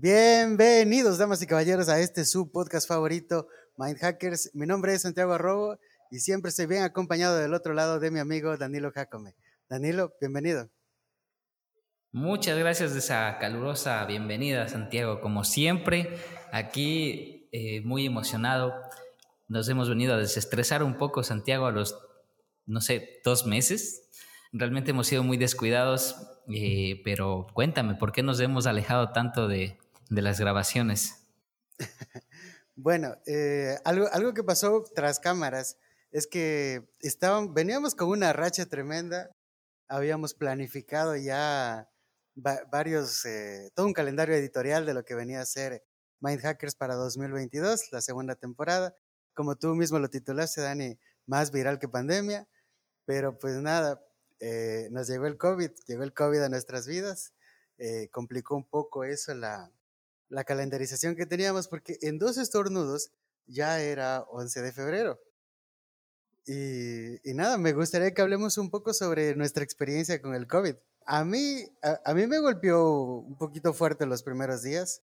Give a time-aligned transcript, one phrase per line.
[0.00, 4.52] Bienvenidos, damas y caballeros, a este su podcast favorito, Mind Hackers.
[4.54, 5.76] Mi nombre es Santiago Arrobo
[6.08, 9.34] y siempre estoy bien acompañado del otro lado de mi amigo Danilo Jacome.
[9.68, 10.70] Danilo, bienvenido.
[12.12, 15.20] Muchas gracias de esa calurosa bienvenida, Santiago.
[15.20, 16.16] Como siempre,
[16.52, 18.74] aquí eh, muy emocionado.
[19.48, 21.98] Nos hemos venido a desestresar un poco, Santiago, a los,
[22.66, 24.08] no sé, dos meses.
[24.52, 26.14] Realmente hemos sido muy descuidados,
[26.54, 29.76] eh, pero cuéntame, ¿por qué nos hemos alejado tanto de,
[30.08, 31.14] de las grabaciones?
[32.76, 35.76] bueno, eh, algo, que pasó tras cámaras
[36.10, 39.30] es que estaban, veníamos con una racha tremenda,
[39.88, 41.88] habíamos planificado ya
[42.34, 45.84] varios, eh, todo un calendario editorial de lo que venía a ser
[46.20, 48.94] Mind Hackers para 2022, la segunda temporada.
[49.34, 52.48] Como tú mismo lo titulaste, Dani, más viral que pandemia,
[53.04, 54.02] pero pues nada,
[54.40, 57.34] eh, nos llegó el COVID, llegó el COVID a nuestras vidas,
[58.10, 59.70] complicó un poco eso la,
[60.28, 63.10] la calendarización que teníamos, porque en dos estornudos
[63.46, 65.20] ya era 11 de febrero.
[66.46, 70.76] Y, nada, me gustaría que hablemos un poco sobre nuestra experiencia con el COVID.
[71.04, 75.02] A mí, a, mí me golpeó un poquito fuerte los primeros días.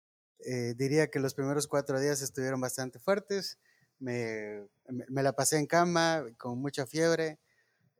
[0.45, 3.57] Eh, diría que los primeros cuatro días estuvieron bastante fuertes.
[3.97, 7.39] Me, me, la pasé en cama con mucha fiebre,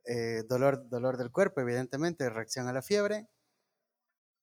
[0.04, 3.28] eh, dolor, dolor del cuerpo, evidentemente, reacción a la fiebre.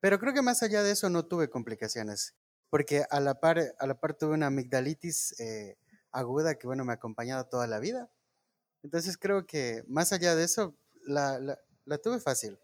[0.01, 2.35] Pero creo que más allá de eso no tuve complicaciones
[2.69, 5.77] porque a la par, a la par tuve una amigdalitis eh,
[6.11, 8.09] aguda que, bueno, me ha acompañado toda la vida.
[8.83, 11.39] Entonces creo que más allá de eso, la,
[11.85, 12.57] la, tuve fácil.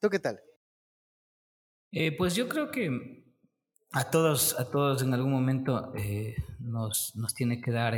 [0.00, 0.40] ¿Tú qué tal?
[1.92, 3.24] Eh, pues yo creo que
[3.92, 7.94] a todos, a todos en algún momento eh, nos, nos, tiene que dar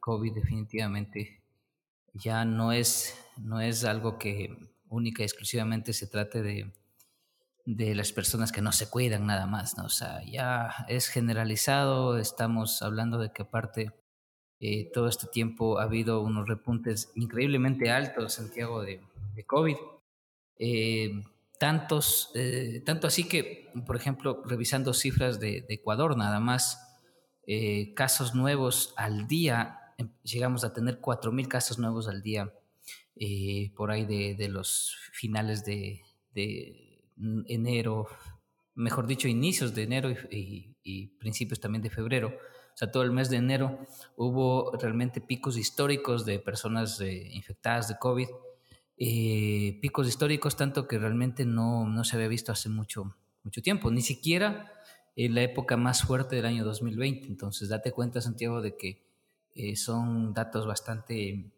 [0.00, 1.42] COVID definitivamente.
[2.14, 4.56] Ya no es, no es algo que
[4.88, 6.72] única y exclusivamente se trate de,
[7.68, 9.84] de las personas que no se cuidan nada más, ¿no?
[9.84, 13.92] O sea, ya es generalizado, estamos hablando de que aparte
[14.58, 19.02] eh, todo este tiempo ha habido unos repuntes increíblemente altos, Santiago, de,
[19.46, 19.76] COVID.
[20.58, 21.22] Eh,
[21.60, 26.84] tantos, eh, tanto así que, por ejemplo, revisando cifras de, Ecuador, nada más
[27.94, 32.50] casos nuevos al día, em, llegamos a tener 4.000 casos nuevos al día
[33.76, 36.00] por ahí de, de los finales de
[37.46, 38.06] enero,
[38.74, 40.74] mejor dicho, inicios de enero y,
[41.18, 42.28] principios también de febrero.
[42.28, 43.78] O sea, todo el mes de enero
[44.16, 48.28] hubo realmente picos históricos de personas eh, infectadas de COVID.
[48.96, 53.14] Eh, picos históricos tanto que realmente no, no, se había visto hace mucho,
[53.44, 54.72] mucho tiempo, ni siquiera
[55.14, 57.26] en la época más fuerte del año 2020.
[57.26, 59.04] Entonces, date cuenta, Santiago, de que
[59.54, 61.50] eh, son datos bastante,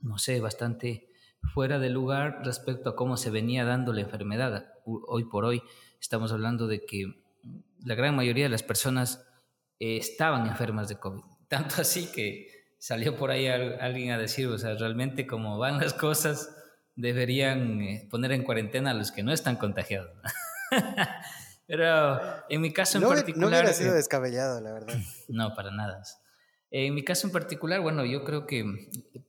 [0.00, 1.10] no sé, bastante
[1.52, 4.72] fuera de lugar respecto a cómo se venía dando la enfermedad.
[4.84, 5.62] Hoy por hoy
[6.00, 7.14] estamos hablando de que
[7.84, 9.26] la gran mayoría de las personas
[9.78, 11.22] eh, estaban enfermas de COVID.
[11.48, 15.94] Tanto así que salió por ahí alguien a decir, o sea, realmente como van las
[15.94, 16.54] cosas,
[16.96, 20.10] deberían eh, poner en cuarentena a los que no están contagiados.
[21.66, 23.40] Pero en mi caso en particular...
[23.40, 24.96] No hubiera sido descabellado, la verdad.
[25.28, 26.02] No, para nada.
[26.70, 28.64] En mi caso en particular, bueno, yo creo que,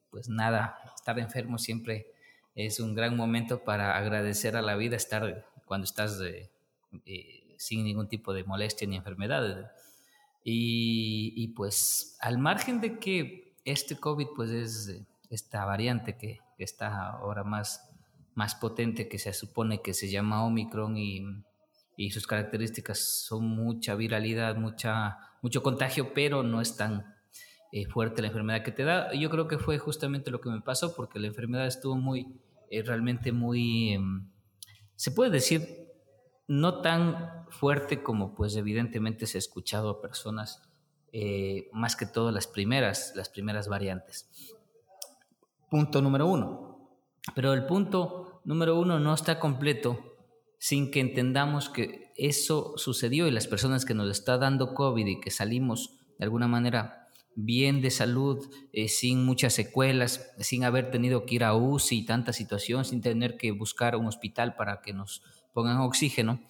[0.10, 2.08] pues nada, estar enfermo siempre
[2.56, 6.50] es un gran momento para agradecer a la vida, estar cuando estás eh,
[7.58, 9.72] sin ningún tipo de molestia ni enfermedad.
[10.44, 17.44] Y, pues al margen de que este COVID pues es esta variante que, está ahora
[17.44, 17.92] más,
[18.34, 21.26] más potente, que se supone que se llama Omicron y,
[21.98, 27.15] y sus características son mucha viralidad, mucha, mucho contagio, pero no es tan
[27.76, 29.14] eh, fuerte la enfermedad que te da.
[29.14, 32.82] Yo creo que fue justamente lo que me pasó porque la enfermedad estuvo muy, eh,
[32.84, 34.30] realmente muy, em,
[34.96, 35.90] se puede decir,
[36.48, 40.62] no tan fuerte como pues evidentemente se ha escuchado a personas,
[41.12, 44.56] eh, más que todo las primeras, las primeras variantes.
[45.70, 46.80] Punto número uno.
[47.36, 50.16] Pero el punto número uno no está completo
[50.60, 55.20] sin que entendamos que eso sucedió y las personas que nos está dando COVID y
[55.20, 57.05] que salimos de alguna manera
[57.36, 62.06] bien de salud, eh, sin muchas secuelas, sin haber tenido que ir a UCI y
[62.06, 65.22] tanta situación, sin tener que buscar un hospital para que nos
[65.54, 66.42] pongan oxígeno,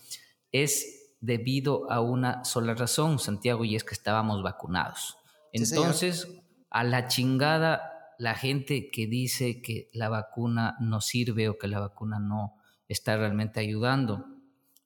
[0.51, 5.17] es debido a una sola razón, Santiago, y es que estábamos vacunados.
[5.51, 6.27] Entonces,
[6.69, 11.79] a la chingada la gente que dice que la vacuna no sirve o que la
[11.79, 12.55] vacuna no
[12.87, 14.25] está realmente ayudando.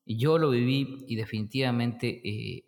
[0.06, 2.66] Yo lo viví y definitivamente eh,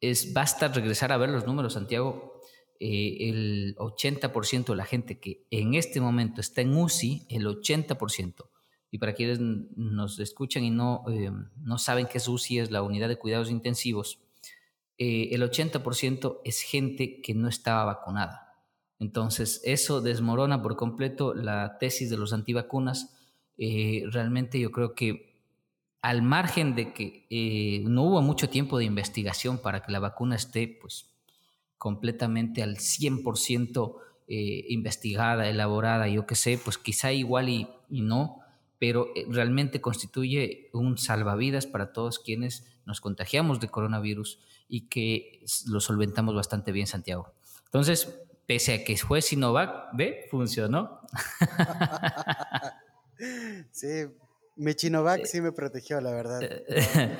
[0.00, 2.37] es basta regresar a ver los números, Santiago,
[2.80, 8.48] eh, el 80% de la gente que en este momento está en UCI, el 80%,
[8.92, 12.82] y para quienes nos escuchan y no, eh, no saben qué es UCI, es la
[12.82, 14.20] unidad de cuidados intensivos,
[14.96, 18.54] eh, el 80% es gente que no estaba vacunada.
[19.00, 23.14] Entonces, eso desmorona por completo la tesis de los antivacunas.
[23.56, 25.36] Realmente yo creo que
[26.02, 30.78] al margen de que no hubo mucho tiempo de investigación para que la vacuna esté
[30.80, 31.17] pues,
[31.78, 33.96] completamente al 100%
[34.28, 38.40] investigada, elaborada, yo qué sé, pues quizá igual y, no,
[38.78, 44.38] pero realmente constituye un salvavidas para todos quienes nos contagiamos de coronavirus
[44.68, 47.32] y que lo solventamos bastante bien, Santiago.
[47.64, 51.00] Entonces, pese a que fue Sinovac, ve, funcionó.
[53.72, 53.86] sí,
[54.58, 56.40] mi Chinovac sí me protegió, la verdad.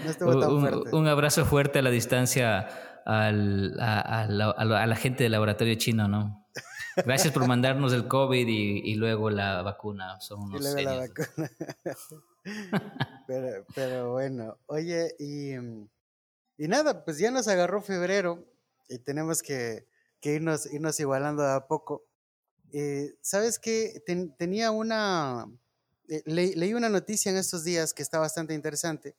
[0.05, 0.97] No, estuvo tan un, fuerte.
[0.97, 2.69] Un abrazo fuerte a la distancia
[3.07, 6.47] al, a, la, gente del laboratorio chino, ¿no?
[6.97, 10.21] Gracias por mandarnos el COVID y, luego la vacuna.
[10.21, 11.51] Son unos y luego la vacuna.
[13.27, 18.45] pero, pero, bueno, oye, y, y, nada, pues ya nos agarró febrero
[18.89, 19.87] y tenemos que,
[20.21, 22.05] que irnos, irnos igualando a poco.
[22.73, 24.03] Eh, ¿Sabes qué?
[24.37, 25.47] tenía una...
[26.09, 29.17] Eh, leí una noticia en estos días que está bastante interesante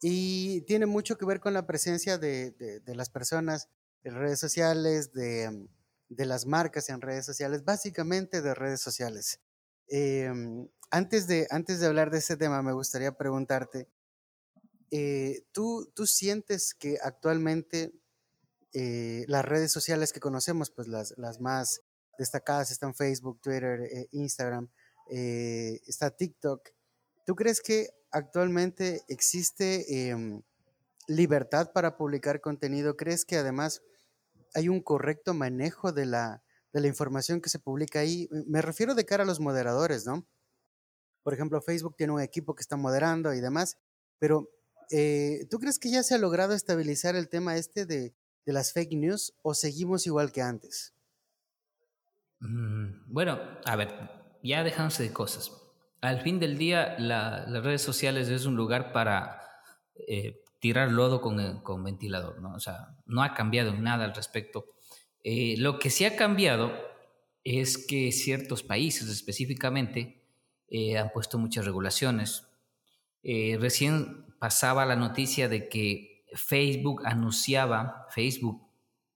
[0.00, 3.68] y tiene mucho que ver con la presencia de, de, de las personas
[4.02, 5.68] en redes sociales, de,
[6.08, 9.40] de, las marcas en redes sociales, básicamente de redes sociales.
[9.88, 10.30] Eh,
[10.90, 13.88] antes de, antes de hablar de ese tema, me gustaría preguntarte,
[14.90, 17.92] eh, ¿tú, ¿tú sientes que actualmente
[18.72, 21.80] eh, las redes sociales que conocemos, pues las, las más
[22.18, 24.08] destacadas están Facebook, Twitter,
[25.10, 26.68] eh, está TikTok,
[27.24, 30.42] ¿tú crees que actualmente existe em,
[31.06, 32.96] libertad para publicar contenido?
[32.96, 33.82] ¿Crees que además
[34.54, 36.42] hay un correcto manejo de la,
[36.72, 38.28] de la información que se publica ahí?
[38.46, 40.26] Me refiero de cara a los moderadores, ¿no?
[41.22, 43.78] Por ejemplo, Facebook tiene un equipo que está moderando y demás,
[44.18, 44.48] pero
[44.90, 48.14] eh, ¿tú crees que ya se ha logrado estabilizar el tema este de,
[48.44, 50.94] las fake news o seguimos igual que antes?
[52.38, 53.88] Mm, bueno, a ver,
[54.46, 55.52] ya dejándose de cosas.
[56.00, 59.40] Al fin del día, las redes sociales es un lugar para
[60.08, 62.54] eh, tirar lodo con, con, ventilador, ¿no?
[62.54, 64.66] O sea, no ha cambiado nada al respecto.
[65.22, 66.72] Eh, lo que sí ha cambiado
[67.44, 70.22] es que ciertos países específicamente
[70.68, 72.46] eh, han puesto muchas regulaciones.
[73.22, 78.68] Eh, recién pasaba la noticia de que Facebook anunciaba, Facebook,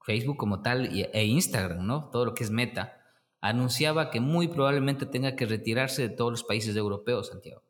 [0.04, 2.08] Facebook como tal e Instagram, ¿no?
[2.10, 2.99] Todo lo que es Meta,
[3.40, 7.62] anunciaba que muy probablemente tenga que retirarse de todos los países europeos, Santiago.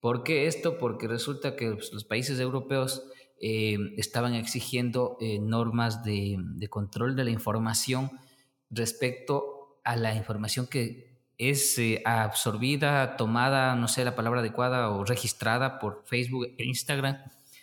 [0.00, 0.78] ¿Por qué esto?
[0.78, 3.04] Porque resulta que pues, los países europeos
[3.40, 8.10] eh, estaban exigiendo normas de, de, control de la información
[8.70, 11.10] respecto a la información que
[11.40, 17.16] es eh, absorbida, tomada, no sé la palabra adecuada, o registrada por Facebook e Instagram,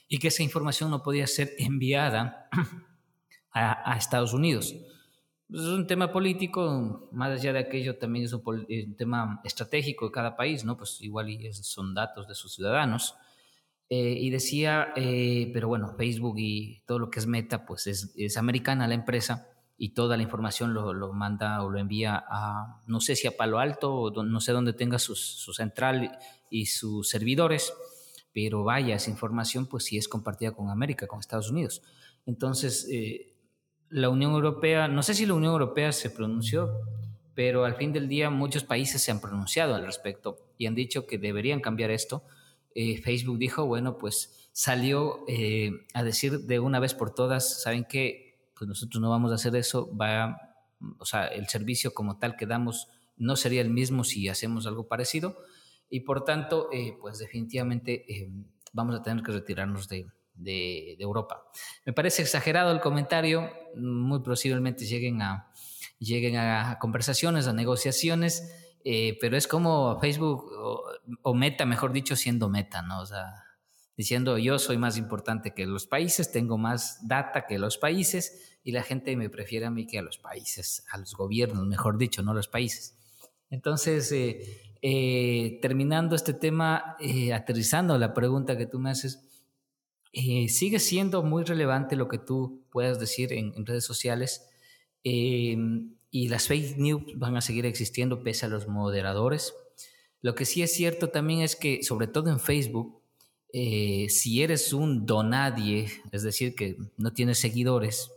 [0.07, 2.49] y que esa información no podía ser enviada
[3.53, 4.73] a, Estados Unidos.
[5.49, 10.35] Es un tema político, más allá de aquello también es un, tema estratégico de cada
[10.35, 10.75] país, ¿no?
[10.77, 13.15] Pues igual son datos de sus ciudadanos.
[13.89, 18.13] Eh, y decía, eh, pero bueno, Facebook y todo lo que es Meta, pues es,
[18.17, 22.81] es americana la empresa, y toda la información lo, lo, manda o lo envía a,
[22.87, 26.17] no sé si a Palo Alto o no sé dónde tenga su, su central
[26.49, 27.73] y sus servidores,
[28.33, 31.83] pero vaya, esa información pues sí es compartida con América, con Estados Unidos.
[32.25, 33.26] Entonces, eh,
[33.89, 36.71] la Unión Europea, no sé si la Unión Europea se pronunció,
[37.33, 41.05] pero al fin del día muchos países se han pronunciado al respecto y han dicho
[41.05, 42.23] que deberían cambiar esto.
[42.75, 47.85] Eh, Facebook dijo, bueno, pues salió eh, a decir de una vez por todas, ¿saben
[47.85, 48.27] qué?
[48.57, 50.55] pues nosotros no vamos a hacer eso, va,
[50.97, 54.87] o sea, el servicio como tal que damos no sería el mismo si hacemos algo
[54.87, 55.37] parecido
[55.89, 58.29] y por tanto, eh, pues definitivamente eh,
[58.73, 61.43] vamos a tener que retirarnos de, de, Europa.
[61.85, 65.51] Me parece exagerado el comentario, muy posiblemente lleguen a,
[65.99, 68.53] lleguen a conversaciones, a negociaciones,
[68.83, 70.45] eh, pero es como Facebook
[71.23, 73.01] o, Meta, mejor dicho, siendo Meta, ¿no?
[73.01, 73.43] O sea,
[73.95, 78.71] diciendo yo soy más importante que los países, tengo más data que los países y
[78.71, 82.21] la gente me prefiere a mí que a los países, a los gobiernos, mejor dicho,
[82.21, 82.95] no a los países.
[83.49, 86.95] Entonces, eh, eh, terminando este tema,
[87.33, 89.26] aterrizando la pregunta que tú me haces,
[90.49, 94.49] sigue siendo muy relevante lo que tú puedas decir en, redes sociales
[95.03, 99.53] y las fake news van a seguir existiendo pese a los moderadores.
[100.21, 103.01] Lo que sí es cierto también es que, sobre todo en Facebook,
[103.53, 108.11] eh, si eres un donadie, es decir, que no tienes seguidores,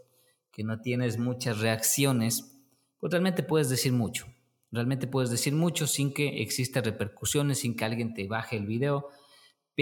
[0.50, 2.50] que no tienes muchas reacciones,
[2.98, 4.26] pues realmente puedes decir mucho.
[4.72, 9.08] Realmente puedes decir mucho sin que exista repercusiones, sin que alguien te baje el video.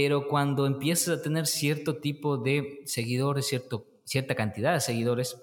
[0.00, 3.52] Pero cuando empiezas a tener cierto tipo de seguidores,
[4.04, 5.36] cierta cantidad de seguidores,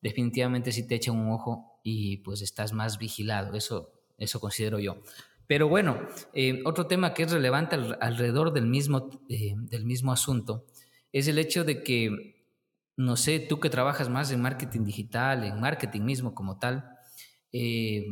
[0.00, 3.56] definitivamente sí te echan un ojo y pues estás más vigilado.
[3.56, 4.96] Eso, eso considero yo.
[5.46, 6.00] Pero bueno,
[6.34, 10.66] eh, otro tema que es relevante alrededor del mismo, eh, del mismo asunto
[11.12, 12.44] es el hecho de que,
[12.96, 16.98] no sé, tú que trabajas más en marketing digital, en marketing mismo como tal,
[17.52, 18.04] eh,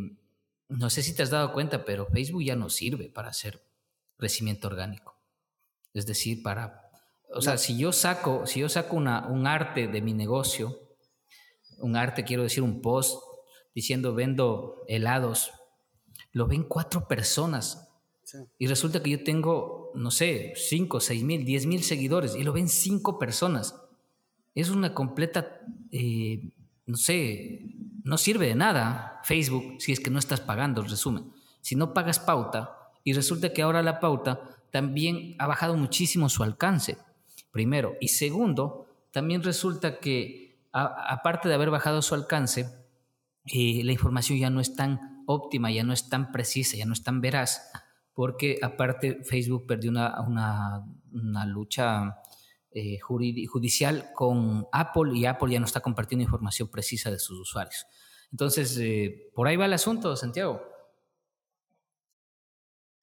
[0.69, 3.61] no sé si te has dado cuenta, pero Facebook ya no sirve para hacer
[4.17, 5.20] crecimiento orgánico.
[5.95, 6.91] Es decir, para,
[7.35, 10.79] o sea, si yo saco, si yo saco una, un arte de mi negocio,
[11.79, 13.19] un arte, quiero decir, un post
[13.75, 15.51] diciendo vendo helados,
[16.33, 17.87] lo ven cuatro personas.
[18.59, 22.53] Y resulta que yo tengo, no sé, cinco, seis mil, diez mil seguidores y lo
[22.53, 23.75] ven cinco personas.
[24.55, 26.53] Es una completa, eh,
[26.87, 27.61] no sé,
[28.05, 31.33] no sirve de nada Facebook si es que no estás pagando, resumen.
[31.61, 36.43] Si no pagas pauta y resulta que ahora la pauta también ha bajado muchísimo su
[36.43, 36.99] alcance,
[37.51, 37.97] primero.
[38.01, 42.69] Y segundo, también resulta que aparte de haber bajado su alcance,
[43.47, 46.93] eh, la información ya no es tan óptima, ya no es tan precisa, ya no
[46.93, 47.71] es tan veraz,
[48.15, 52.17] porque aparte Facebook perdió una, una, lucha
[52.73, 57.87] eh, judicial con Apple y Apple ya no está compartiendo información precisa de sus usuarios.
[58.31, 60.63] Entonces, eh, por ahí va el asunto, Santiago.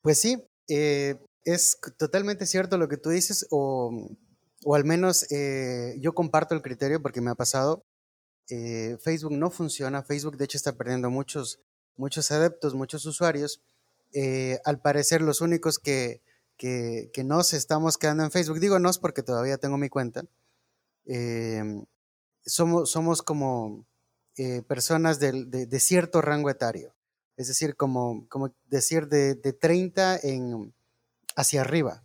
[0.01, 0.37] Pues sí,
[0.69, 1.15] eh,
[1.53, 4.09] es totalmente cierto lo que tú dices, o,
[4.73, 5.27] al menos
[5.99, 7.83] yo comparto el criterio porque me ha pasado.
[8.47, 11.59] Facebook no funciona, Facebook de hecho está perdiendo muchos,
[11.95, 13.61] muchos adeptos, muchos usuarios.
[14.65, 16.21] al parecer los únicos que,
[16.57, 20.23] que, que, nos estamos quedando en Facebook, digo nos porque todavía tengo mi cuenta,
[22.45, 23.85] somos, somos como
[24.37, 26.93] eh, personas de, cierto rango etario,
[27.37, 30.75] es decir, como, como decir de, 30 en,
[31.37, 32.03] hacia arriba,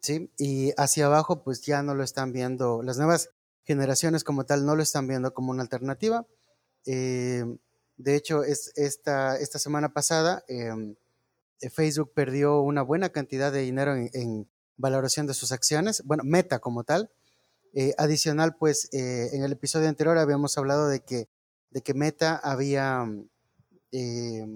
[0.00, 0.30] ¿sí?
[0.36, 3.30] Y hacia abajo pues ya no lo están viendo, las nuevas
[3.64, 6.26] generaciones como tal no lo están viendo como una alternativa.
[6.84, 7.44] Eh,
[7.96, 10.96] de hecho, es esta, esta semana pasada em,
[11.60, 16.58] eh, Facebook perdió una buena cantidad de dinero en, valoración de sus acciones, bueno, meta
[16.58, 17.10] como tal.
[17.98, 21.28] adicional, pues en el episodio anterior habíamos hablado de que
[21.72, 23.06] de que Meta había,
[23.90, 24.46] eh,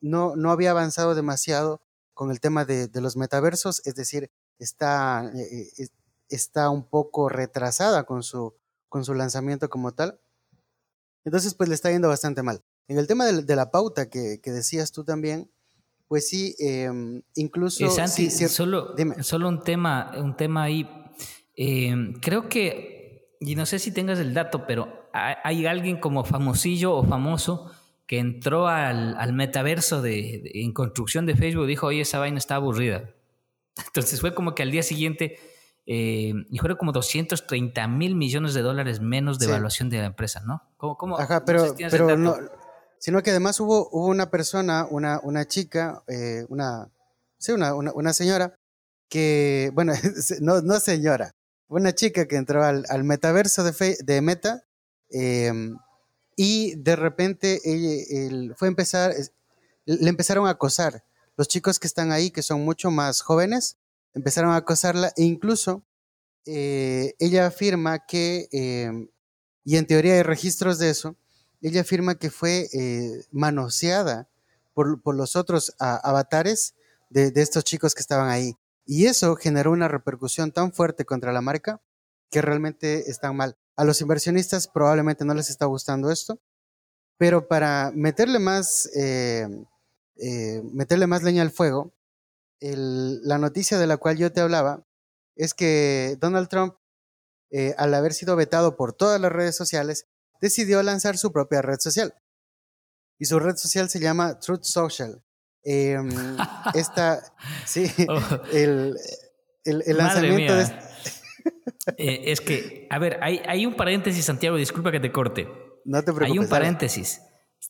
[0.00, 1.80] no, no, había avanzado demasiado
[2.16, 5.88] con el tema de, los metaversos, es decir, está, eh, eh,
[6.30, 8.54] está un poco retrasada con su,
[8.88, 10.18] con su lanzamiento como tal.
[11.26, 12.62] Entonces, pues le está yendo bastante mal.
[12.88, 15.50] En el tema de, la pauta que, decías tú también,
[16.08, 17.90] pues sí, em, incluso...
[17.90, 20.88] Santi, solo, solo un tema, un tema ahí.
[21.54, 26.94] Em, creo que, y no sé si tengas el dato, pero hay alguien como famosillo
[26.94, 27.70] o famoso
[28.06, 33.10] que entró al, metaverso de, en construcción de Facebook dijo, oye, esa vaina está aburrida.
[33.86, 35.38] Entonces fue como que al día siguiente,
[35.86, 40.42] eh, y fueron como 230 mil millones de dólares menos de evaluación de la empresa,
[40.46, 40.62] ¿no?
[40.76, 42.36] ¿Cómo, Ajá, pero, pero no,
[42.98, 46.88] sino que además hubo, hubo una persona, una, una chica, eh, una,
[47.38, 48.54] sí, una, una, señora,
[49.08, 49.92] que, bueno,
[50.40, 51.32] no, no señora,
[51.68, 54.66] una chica que entró al, al metaverso de, de Meta
[55.10, 55.76] Em,
[56.36, 59.14] y de repente ella, fue empezar,
[59.86, 61.04] le empezaron a acosar.
[61.36, 63.78] Los chicos que están ahí, que son mucho más jóvenes,
[64.14, 65.82] empezaron a acosarla e incluso
[66.44, 69.08] eh, ella afirma que, em,
[69.64, 71.16] y en teoría hay registros de eso,
[71.60, 74.28] ella afirma que fue eh, manoseada
[74.74, 76.74] por, por, los otros avatares
[77.10, 78.56] de, estos chicos que estaban ahí.
[78.84, 81.80] Y eso generó una repercusión tan fuerte contra la marca
[82.30, 83.56] que realmente están mal.
[83.76, 86.40] A los inversionistas probablemente no les está gustando esto,
[87.18, 89.48] pero para meterle más, eh,
[90.16, 91.92] eh, meterle más leña al fuego,
[92.60, 94.86] la noticia de la cual yo te hablaba
[95.36, 96.74] es que Donald Trump,
[97.50, 100.06] eh, al haber sido vetado por todas las redes sociales,
[100.40, 102.14] decidió lanzar su propia red social.
[103.18, 105.22] Y su red social se llama Truth Social.
[105.62, 106.08] Em,
[106.74, 107.22] esta,
[107.66, 108.20] sí, oh.
[108.52, 108.96] el,
[109.64, 110.64] el, lanzamiento de,
[111.96, 115.48] eh, es que, a ver, hay, hay, un paréntesis, Santiago, disculpa que te corte.
[115.84, 116.30] No te preocupes.
[116.30, 117.22] Hay un paréntesis.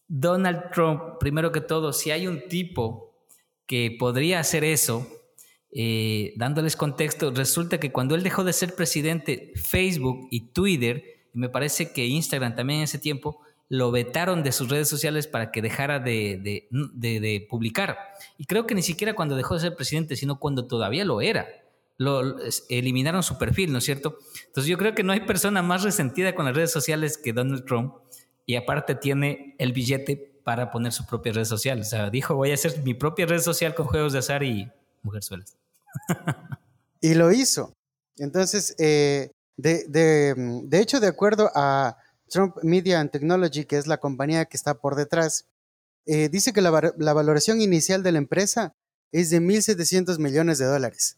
[0.08, 3.14] Donald Trump, primero que todo, si hay un tipo
[3.66, 5.06] que podría hacer eso,
[5.72, 11.04] eh, dándoles contexto, resulta que cuando él dejó de ser presidente, Facebook y Twitter,
[11.34, 15.26] y me parece que Instagram también en ese tiempo, lo vetaron de sus redes sociales
[15.26, 17.98] para que dejara de, de, de publicar.
[18.38, 21.46] Y creo que ni siquiera cuando dejó de ser presidente, sino cuando todavía lo era
[21.98, 22.36] lo,
[22.68, 24.18] eliminaron su perfil, ¿no es cierto?
[24.46, 27.64] Entonces yo creo que no hay persona más resentida con las redes sociales que Donald
[27.64, 27.94] Trump
[28.44, 31.80] y aparte tiene el billete para poner su propia red social.
[31.80, 34.70] O sea, dijo, voy a hacer mi propia red social con juegos de azar y
[35.02, 35.56] mujerzuelas.
[37.00, 37.72] y lo hizo.
[38.18, 41.96] Entonces, eh, De, de, hecho, de acuerdo a
[42.28, 45.46] Trump Media and Technology, que es la compañía que está por detrás,
[46.04, 48.74] eh, dice que la, la, valoración inicial de la empresa
[49.12, 51.16] es de 1.700 millones de dólares.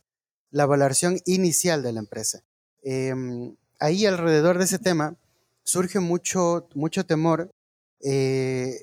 [0.51, 2.43] La valoración inicial de la empresa.
[2.83, 5.17] Em, ahí alrededor de ese tema
[5.69, 7.51] surge mucho, mucho temor
[8.01, 8.81] eh,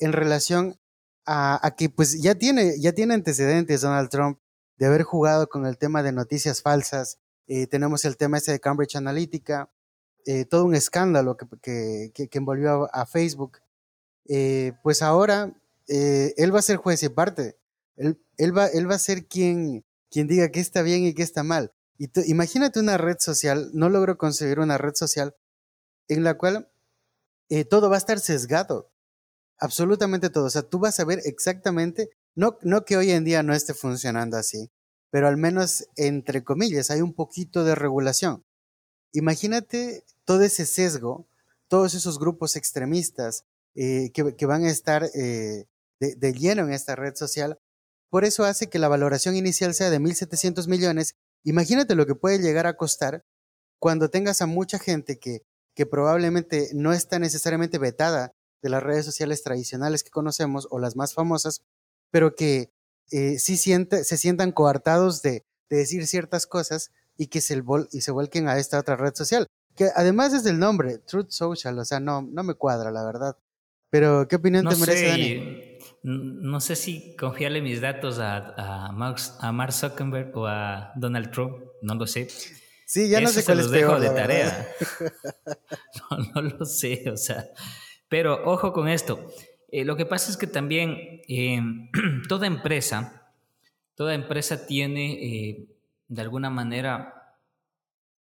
[0.00, 0.78] en relación
[1.24, 4.38] a, que pues ya tiene, ya tiene antecedentes Donald Trump
[4.78, 7.18] de haber jugado con el tema de noticias falsas.
[7.46, 9.70] Eh, tenemos el tema ese de Cambridge Analytica,
[10.24, 13.58] eh, todo un escándalo que, que, envolvió a, Facebook.
[14.82, 15.52] pues ahora
[15.86, 17.56] él va a ser juez y parte.
[17.96, 21.22] Él, él, va, él va a ser quien, quien diga qué está bien y qué
[21.22, 21.72] está mal.
[21.98, 25.34] Y imagínate una red social, no logro conseguir una red social
[26.08, 26.68] en la cual
[27.48, 28.90] eh, todo va a estar sesgado.
[29.58, 30.44] Absolutamente todo.
[30.44, 33.72] O sea, tú vas a ver exactamente, no, no que hoy en día no esté
[33.72, 34.70] funcionando así,
[35.10, 38.44] pero al menos, entre comillas, hay un poquito de regulación.
[39.12, 41.26] Imagínate todo ese sesgo,
[41.68, 43.44] todos esos grupos extremistas
[43.74, 45.66] eh, que, van a estar eh,
[46.00, 47.58] de, lleno en esta red social.
[48.10, 51.14] Por eso hace que la valoración inicial sea de 1.700 millones.
[51.44, 53.24] Imagínate lo que puede llegar a costar
[53.78, 55.42] cuando tengas a mucha gente que
[55.76, 58.32] que probablemente no está necesariamente vetada
[58.62, 61.60] de las redes sociales tradicionales que conocemos o las más famosas,
[62.10, 62.70] pero que
[63.12, 68.10] eh, sí siente, se sientan coartados de, decir ciertas cosas y que se, y se
[68.10, 69.46] vuelquen a esta otra red social.
[69.74, 73.36] Que además es del nombre, Truth Social, o sea, no, no me cuadra, la verdad.
[73.90, 75.65] Pero, ¿qué opinión te merece, Dani?
[76.08, 81.64] No sé si confiarle mis datos a, a, a Mark Zuckerberg o a Donald Trump,
[81.82, 82.28] no lo sé.
[82.86, 83.98] Sí, ya no sé cuál es peor.
[83.98, 84.68] de tarea.
[86.32, 87.48] No, lo sé, o sea.
[88.08, 89.32] Pero ojo con esto.
[89.72, 91.60] Eh, lo que pasa es que también eh,
[92.28, 93.32] toda empresa,
[93.96, 95.66] toda empresa tiene eh,
[96.06, 97.36] de alguna manera,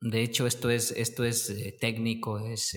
[0.02, 2.76] de hecho esto es, esto es técnico, es,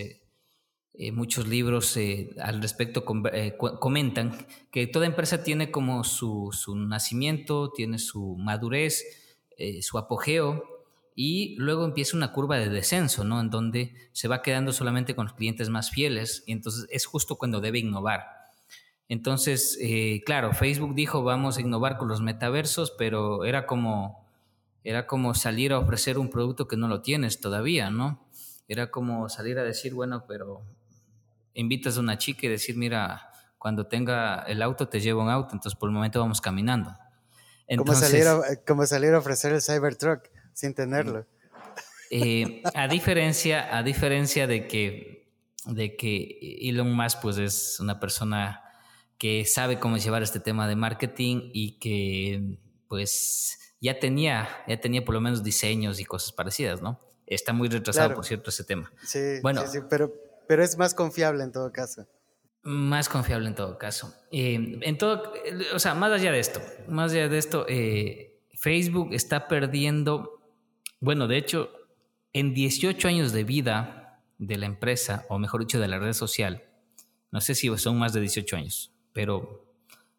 [1.13, 1.99] muchos libros
[2.41, 9.05] al respecto comentan que toda empresa tiene como su, su nacimiento, tiene su madurez,
[9.81, 10.75] su apogeo
[11.17, 13.41] y luego empieza una curva de descenso, ¿no?
[13.41, 17.37] En donde se va quedando solamente con los clientes más fieles y entonces es justo
[17.37, 18.25] cuando debe innovar.
[19.09, 24.27] Entonces, eh, claro, Facebook dijo vamos a innovar con los metaversos, pero era como,
[24.83, 28.27] era como salir a ofrecer un producto que no lo tienes todavía, ¿no?
[28.67, 30.63] Era como salir a decir, bueno, pero
[31.55, 35.55] invitas a una chica y decir, mira, cuando tenga el auto te llevo un auto,
[35.55, 36.95] entonces por el momento vamos caminando.
[37.79, 41.27] como, salir a, como salir a ofrecer el Cybertruck sin tenerlo.
[42.11, 45.33] Eh, a, diferencia, a diferencia de que,
[45.67, 48.63] de que Elon Musk pues es una persona
[49.19, 55.05] que sabe cómo llevar este tema de marketing y que pues ya tenía, ya tenía
[55.05, 57.01] por lo menos diseños y cosas parecidas, ¿no?
[57.27, 58.93] Está muy retrasado, por cierto, ese tema.
[59.03, 60.13] Sí, bueno, sí, pero,
[60.47, 62.07] pero es más confiable en todo caso.
[62.63, 64.15] Más confiable en todo caso.
[64.33, 65.33] Eh, en todo,
[65.75, 70.35] o sea, más allá de esto, más allá de esto, eh, Facebook está perdiendo
[71.05, 71.71] bueno, de hecho,
[72.33, 76.65] en 18 años de vida de la empresa, o mejor dicho, de la red social,
[77.31, 79.71] no sé si son más de 18 años, pero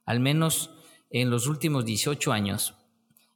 [0.05, 0.75] al menos
[1.09, 2.75] en los últimos 18 años,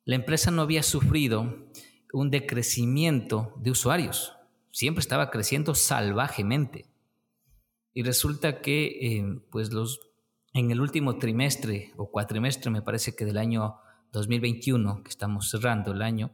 [0.05, 1.71] la empresa no había sufrido
[2.13, 4.33] un decrecimiento de usuarios.
[4.79, 6.85] Siempre estaba creciendo salvajemente.
[7.93, 9.99] Y resulta que, eh, pues los,
[10.53, 13.75] en el último trimestre o cuatrimestre, me parece que del año
[14.13, 16.31] 2021, que estamos cerrando el año,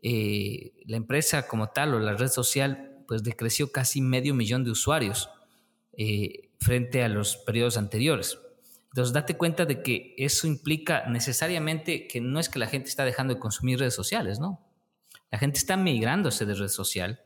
[0.00, 4.70] eh, la empresa como tal o la red social pues decreció casi medio millón de
[4.70, 5.28] usuarios
[5.92, 8.38] eh, frente a los periodos anteriores.
[8.92, 13.04] Entonces, date cuenta de que eso implica necesariamente que no es que la gente está
[13.04, 14.66] dejando de consumir redes sociales, ¿no?
[15.30, 17.20] La gente está migrándose de red social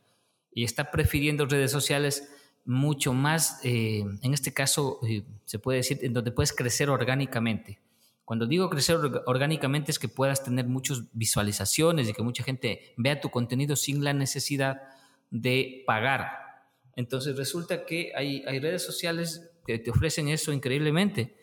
[0.53, 2.29] y está prefiriendo redes sociales
[2.65, 5.01] mucho más, eh, en este caso,
[5.45, 7.81] se puede decir, en donde puedes crecer orgánicamente.
[8.29, 13.23] Cuando digo crecer orgánicamente es que puedas tener muchas visualizaciones y que mucha gente vea
[13.23, 14.83] tu contenido sin la necesidad
[15.31, 16.33] de pagar.
[16.95, 21.39] Entonces resulta que hay, hay redes sociales que te ofrecen eso increíblemente,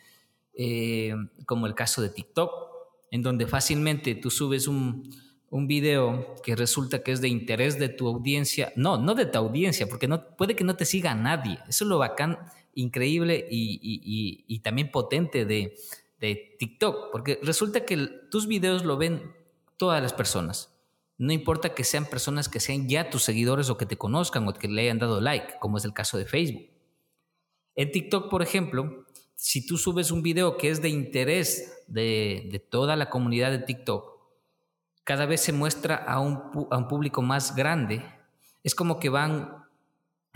[0.54, 1.16] eh,
[1.48, 2.52] como el caso de TikTok,
[3.10, 5.10] en donde fácilmente tú subes un,
[5.56, 9.38] un video que resulta que es de interés de tu audiencia, no, no de tu
[9.38, 11.60] audiencia, porque no, puede que no te siga nadie.
[11.70, 12.40] Eso es lo bacán,
[12.74, 15.78] increíble y, y, y también potente de,
[16.20, 17.96] de TikTok, porque resulta que
[18.30, 19.34] tus videos lo ven
[19.78, 20.76] todas las personas.
[21.18, 24.54] No importa que sean personas que sean ya tus seguidores o que te conozcan o
[24.54, 26.68] que le hayan dado like, como es el caso de Facebook.
[27.76, 32.98] En TikTok, por ejemplo, si tú subes un video que es de interés de, toda
[32.98, 34.15] la comunidad de TikTok,
[35.06, 38.04] cada vez se muestra a un, a un público más grande.
[38.64, 39.64] es como que van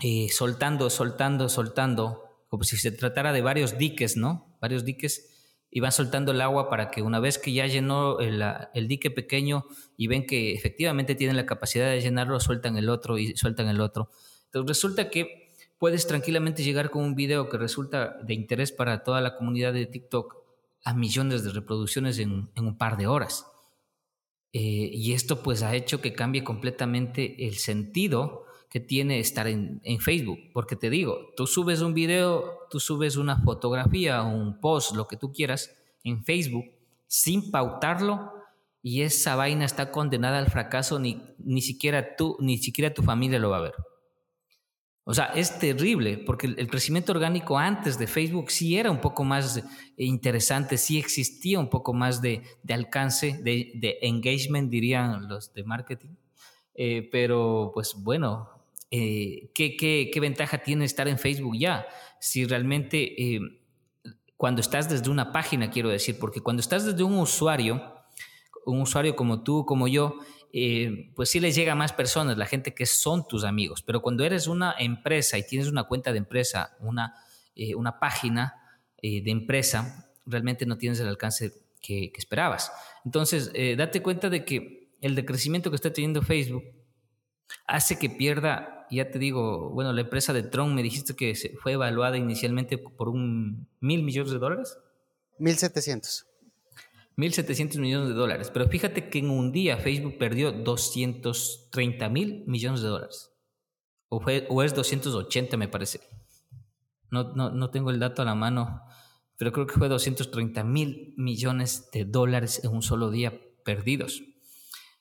[0.02, 4.56] eh, soltando, soltando, soltando, como si se tratara de varios diques, ¿no?
[4.60, 5.26] Varios diques
[5.70, 9.66] y van soltando el agua para que una vez que ya llenó el, dique pequeño
[9.96, 13.80] y ven que efectivamente tienen la capacidad de llenarlo, sueltan el otro y sueltan el
[13.80, 14.10] otro.
[14.46, 19.20] Entonces resulta que puedes tranquilamente llegar con un video que resulta de interés para toda
[19.20, 20.36] la comunidad de TikTok
[20.84, 23.49] a millones de reproducciones en un par de horas.
[24.52, 29.80] Eh, y esto pues ha hecho que cambie completamente el sentido que tiene estar en,
[29.84, 30.38] en, Facebook.
[30.52, 35.16] Porque te digo, tú subes un video, tú subes una fotografía, un post, lo que
[35.16, 36.66] tú quieras, en Facebook,
[37.06, 38.32] sin pautarlo,
[38.82, 43.38] y esa vaina está condenada al fracaso, ni, ni siquiera tú, ni siquiera tu familia
[43.38, 43.74] lo va a ver.
[45.04, 49.24] O sea, es terrible porque el crecimiento orgánico antes de Facebook sí era un poco
[49.24, 49.64] más eh,
[49.96, 56.10] interesante, sí existía un poco más de, alcance, de, engagement, dirían los de marketing.
[56.74, 58.48] Eh, pero pues bueno,
[58.90, 61.86] eh, ¿qué, qué, ventaja tiene estar en Facebook ya?
[62.20, 63.16] Si realmente
[64.36, 67.82] cuando estás desde una página, quiero decir, porque cuando estás desde un usuario,
[68.64, 70.18] un usuario como tú, como yo,
[70.52, 73.82] eh, pues sí les llega a más personas, la gente que son tus amigos.
[73.82, 77.14] Pero cuando eres una empresa y tienes una cuenta de empresa, una,
[77.54, 78.54] eh, una página
[79.00, 82.72] eh, de empresa, realmente no tienes el alcance que, esperabas.
[83.04, 86.64] Entonces, date cuenta de que el decrecimiento que está teniendo Facebook
[87.66, 91.72] hace que pierda, ya te digo, bueno, la empresa de Tron me dijiste que fue
[91.72, 94.76] evaluada inicialmente por un mil millones de dólares.
[95.38, 96.29] Mil setecientos.
[97.20, 98.50] 1.700 millones de dólares.
[98.52, 103.30] Pero fíjate que en un día Facebook perdió 230 mil millones de dólares.
[104.08, 106.00] O, fue, o es 280, me parece.
[107.10, 108.82] No, no, no tengo el dato a la mano,
[109.36, 114.22] pero creo que fue 230 mil millones de dólares en un solo día perdidos.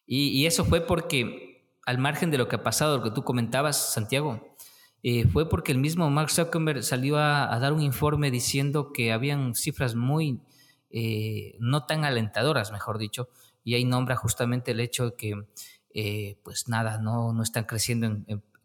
[0.06, 3.94] Y, eso fue porque, al margen de lo que ha pasado, lo que tú comentabas,
[3.94, 4.56] Santiago,
[5.04, 9.54] eh, fue porque el mismo Mark Zuckerberg salió a dar un informe diciendo que habían
[9.54, 10.42] cifras muy
[10.92, 13.30] eh, no tan alentadoras, mejor dicho,
[13.64, 15.48] y ahí nombra justamente el hecho de que,
[15.94, 18.10] eh, pues nada, no, no están creciendo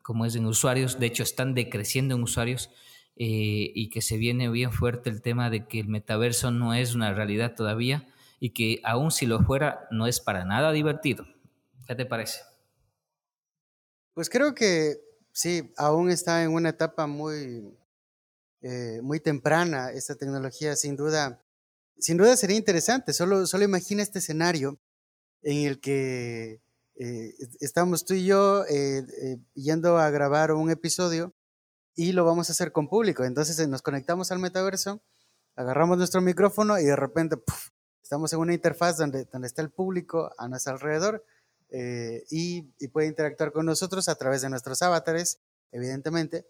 [0.03, 2.71] como es en usuarios, de hecho están decreciendo en usuarios
[3.17, 6.95] eh, y que se viene bien fuerte el tema de que el metaverso no es
[6.95, 8.09] una realidad todavía
[8.41, 11.27] y que aún si lo fuera no es para nada divertido.
[11.87, 12.41] ¿Qué te parece?
[14.15, 14.97] Pues creo que
[15.33, 17.77] sí, aún está en una etapa muy,
[19.03, 21.44] muy temprana esta tecnología, sin duda
[21.99, 24.79] sin duda sería interesante, solo, solo imagina este escenario
[25.43, 26.61] en el que
[26.97, 31.35] eh, estamos tú y yo eh, eh, yendo a grabar un episodio
[31.97, 33.25] y lo vamos a hacer con público.
[33.25, 35.03] Entonces nos conectamos al metaverso,
[35.57, 37.37] agarramos nuestro micrófono y de repente
[38.03, 41.25] estamos en una interfaz donde, donde está el público a nuestro alrededor
[42.31, 45.41] y, puede interactuar con nosotros a través de nuestros avatares,
[45.73, 46.47] evidentemente,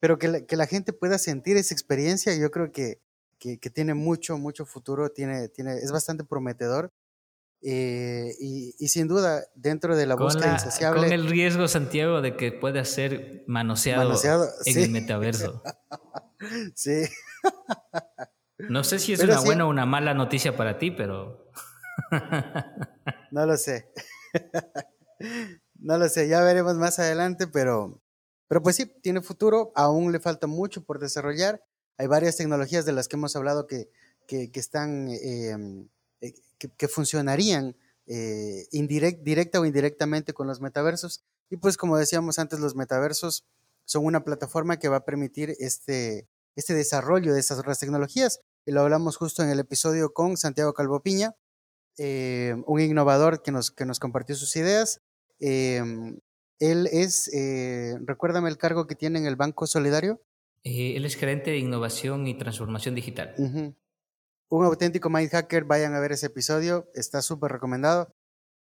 [0.00, 3.02] pero que que la gente pueda sentir esa experiencia, yo creo que
[3.38, 6.92] que, tiene mucho, mucho futuro, tiene, tiene, es bastante prometedor.
[7.60, 11.02] Eh, y, sin duda, dentro de la búsqueda insaciable.
[11.02, 15.62] Con el riesgo, Santiago, de que pueda ser manoseado, en el metaverso.
[16.74, 17.02] sí.
[18.58, 21.50] no sé si es una buena o una mala noticia para ti, pero.
[23.32, 23.90] no lo sé.
[25.80, 28.00] no lo sé, ya veremos más adelante, pero,
[28.46, 31.60] pero pues sí, tiene futuro, aún le falta mucho por desarrollar.
[31.98, 33.90] Hay varias tecnologías de las que hemos hablado que,
[34.28, 35.88] que, están, em,
[36.20, 41.24] eh, que, funcionarían eh, directa o indirectamente con los metaversos.
[41.50, 43.44] Y pues como decíamos antes, los metaversos
[43.84, 48.40] son una plataforma que va a permitir este, este desarrollo de estas otras tecnologías.
[48.64, 51.34] Y lo hablamos justo en el episodio con Santiago Calvopiña,
[51.96, 55.00] eh, un innovador que nos, que nos compartió sus ideas.
[55.40, 56.20] Em,
[56.60, 57.30] él es,
[58.04, 60.20] recuérdame el cargo que tiene en el Banco Solidario.
[60.64, 63.34] Eh, él es gerente de innovación y transformación digital.
[64.48, 68.14] Un auténtico mind hacker, vayan a ver ese episodio, está súper recomendado.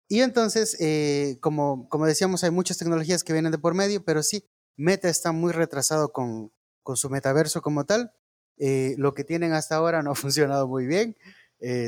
[0.08, 4.47] Y entonces, eh, como, decíamos, hay muchas tecnologías que vienen de por medio, pero sí,
[4.75, 6.51] Meta está muy retrasado con,
[6.95, 8.13] su metaverso como tal.
[8.58, 11.15] Eh, lo que tienen hasta ahora no ha funcionado muy bien.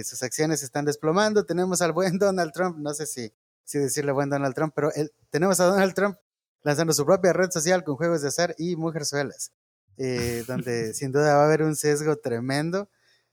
[0.04, 1.46] sus acciones están desplomando.
[1.46, 3.32] Tenemos al buen Donald Trump, no sé si,
[3.72, 4.92] decirle buen Donald Trump, pero
[5.30, 6.18] tenemos a Donald Trump
[6.64, 9.52] lanzando su propia red social con juegos de azar y mujerzuelas.
[9.98, 12.90] Eh, donde sin duda va a haber un sesgo tremendo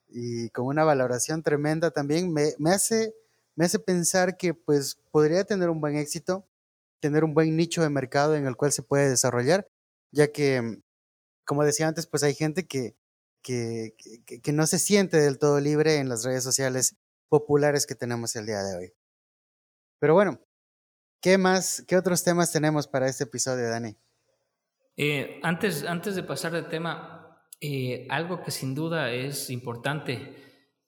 [0.09, 3.15] y con una valoración tremenda también, me, me, hace,
[3.57, 6.47] me hace pensar que pues podría tener un buen éxito,
[7.01, 9.69] tener un buen nicho de mercado en el cual se puede desarrollar,
[10.11, 10.81] ya que,
[11.45, 12.97] como decía antes, pues hay gente que,
[13.43, 13.95] que,
[14.27, 16.97] que, que no se siente del todo libre en las redes sociales
[17.29, 18.95] populares que tenemos el día de hoy.
[19.99, 20.41] Pero bueno,
[21.25, 23.97] ¿Qué más, qué otros temas tenemos para este episodio, Dani?
[24.97, 30.37] Eh, antes, antes de pasar de tema, eh, algo que sin duda es importante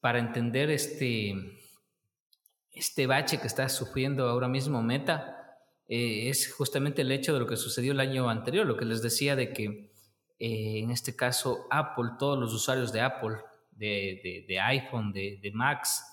[0.01, 1.35] para entender este,
[2.71, 7.47] este bache que está sufriendo ahora mismo Meta eh, es justamente el hecho de lo
[7.47, 9.95] que sucedió el año anterior, lo que les decía de que
[10.38, 13.37] en este caso Apple, todos los usuarios de Apple,
[13.71, 16.05] de, de, iPhone, de, de Macs,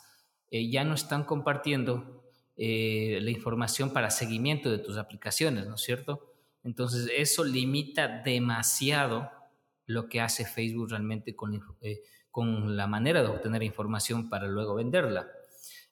[0.49, 2.23] ya no están compartiendo
[2.55, 6.32] la información para seguimiento de tus aplicaciones, ¿no es cierto?
[6.63, 9.29] Entonces, eso limita demasiado
[9.85, 14.75] lo que hace Facebook realmente con, eh, con la manera de obtener información para luego
[14.75, 15.27] venderla.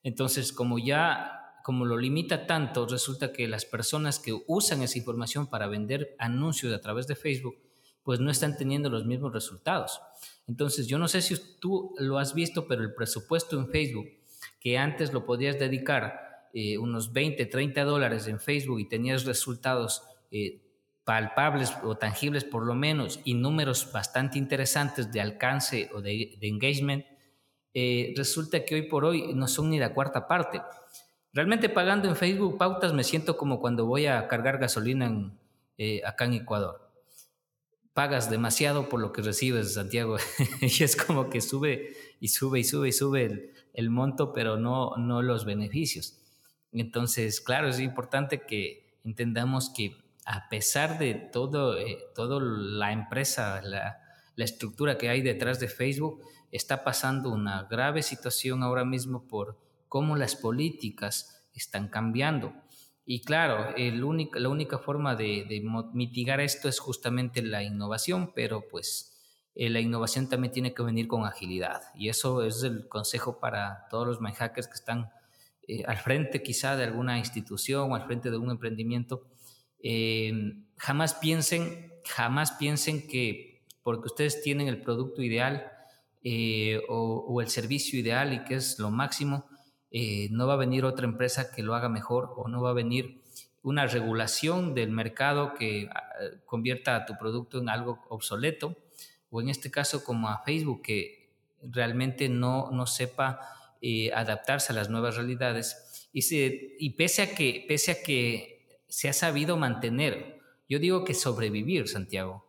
[0.03, 5.47] Entonces, como ya como lo limita tanto, resulta que las personas que usan esa información
[5.47, 7.57] para vender anuncios a través de Facebook,
[8.03, 10.01] pues no están teniendo los mismos resultados.
[10.47, 14.07] Entonces, yo no sé si tú lo has visto, pero el presupuesto en Facebook,
[14.60, 20.03] que antes lo podías dedicar eh, unos 20, 30 dólares en Facebook y tenías resultados
[20.31, 20.61] eh,
[21.04, 27.06] palpables o tangibles por lo menos y números bastante interesantes de alcance o de, engagement,
[27.74, 30.62] eh, resulta que hoy por hoy no son ni la cuarta parte.
[31.34, 35.34] Realmente pagando en Facebook pautas me siento como cuando voy a cargar gasolina
[35.78, 36.92] eh, acá en Ecuador.
[37.94, 40.18] Pagas demasiado por lo que recibes, Santiago,
[40.62, 44.58] y es como que sube y sube y sube y sube el, el monto, pero
[44.58, 46.18] no, no los beneficios.
[46.72, 49.98] Entonces, claro, es importante que entendamos que
[50.32, 53.98] a pesar de todo, eh, la empresa, la,
[54.38, 60.15] estructura que hay detrás de Facebook, está pasando una grave situación ahora mismo por cómo
[60.15, 62.54] las políticas están cambiando.
[63.06, 65.62] Y claro, la única forma de,
[65.94, 69.20] mitigar esto es justamente la innovación, pero pues
[69.54, 71.82] eh, la innovación también tiene que venir con agilidad.
[71.94, 75.12] Y eso es el consejo para todos los hackers que están
[75.67, 79.28] eh, al frente quizá de alguna institución o al frente de un emprendimiento
[80.78, 83.52] Jamás piensen, jamás piensen que
[83.84, 85.72] porque ustedes tienen el producto ideal
[86.24, 89.46] eh, o, el servicio ideal y que es lo máximo,
[89.89, 92.74] eh, no va a venir otra empresa que lo haga mejor o no va a
[92.74, 93.22] venir
[93.63, 96.04] una regulación del mercado que ah,
[96.46, 98.78] convierta a tu producto en algo obsoleto
[99.30, 103.39] o en este caso como a Facebook que realmente no, no sepa
[103.82, 106.10] eh, adaptarse a las nuevas realidades.
[106.13, 108.61] Y, se, y pese a que pese a que
[108.91, 110.41] se ha sabido mantener.
[110.67, 112.45] Yo digo que sobrevivir, Santiago,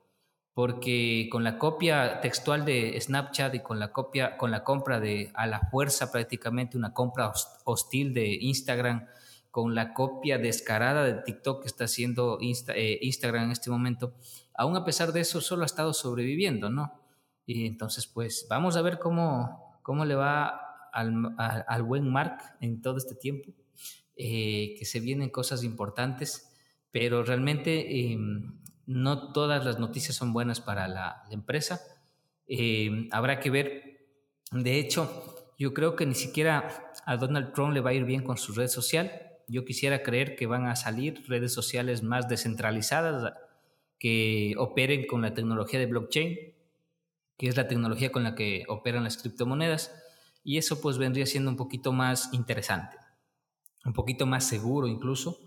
[0.55, 5.31] porque con la copia textual de Snapchat y con la copia, con la compra de
[5.35, 7.33] a la fuerza prácticamente una compra
[7.65, 9.07] hostil de Instagram,
[9.53, 14.15] con la copia descarada de TikTok que está haciendo eh, Instagram en este momento,
[14.55, 17.01] aún a pesar de eso solo ha estado sobreviviendo, ¿no?
[17.47, 22.83] Y entonces, pues vamos a ver cómo, cómo le va al, al buen Mark en
[22.83, 23.53] todo este tiempo.
[24.15, 26.55] Eh, que se vienen cosas importantes,
[26.91, 31.81] pero realmente em, no todas las noticias son buenas para la, empresa.
[32.47, 34.07] Em, habrá que ver,
[34.51, 38.23] de hecho, yo creo que ni siquiera a Donald Trump le va a ir bien
[38.23, 39.11] con su red social.
[39.49, 43.33] Yo quisiera creer que van a salir redes sociales más descentralizadas
[43.99, 46.37] que operen con la tecnología de blockchain,
[47.39, 49.91] que es la tecnología con la que operan las criptomonedas,
[50.45, 53.02] y eso pues vendría siendo un poquito más interesante
[53.85, 55.39] un poquito más seguro incluso,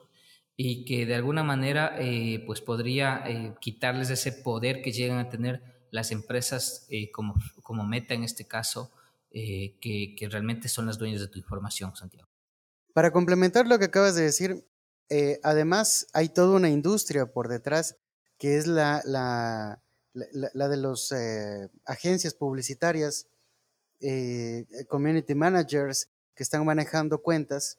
[0.58, 5.30] y que de alguna manera eh, pues podría eh, quitarles ese poder que llegan a
[5.30, 8.92] tener las empresas eh, como, como Meta en este caso,
[9.32, 12.30] que, realmente son las dueñas de tu información, Santiago.
[12.94, 14.66] Para complementar lo que acabas de decir,
[15.44, 17.98] además hay toda una industria por detrás
[18.38, 19.82] que es la, la,
[20.14, 21.14] la, la de las
[21.86, 23.28] agencias publicitarias,
[24.88, 27.78] community managers que están manejando cuentas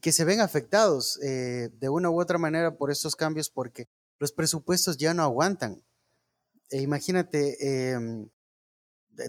[0.00, 4.32] que se ven afectados eh, de una u otra manera por estos cambios porque los
[4.32, 5.84] presupuestos ya no aguantan.
[6.70, 8.28] E imagínate, em,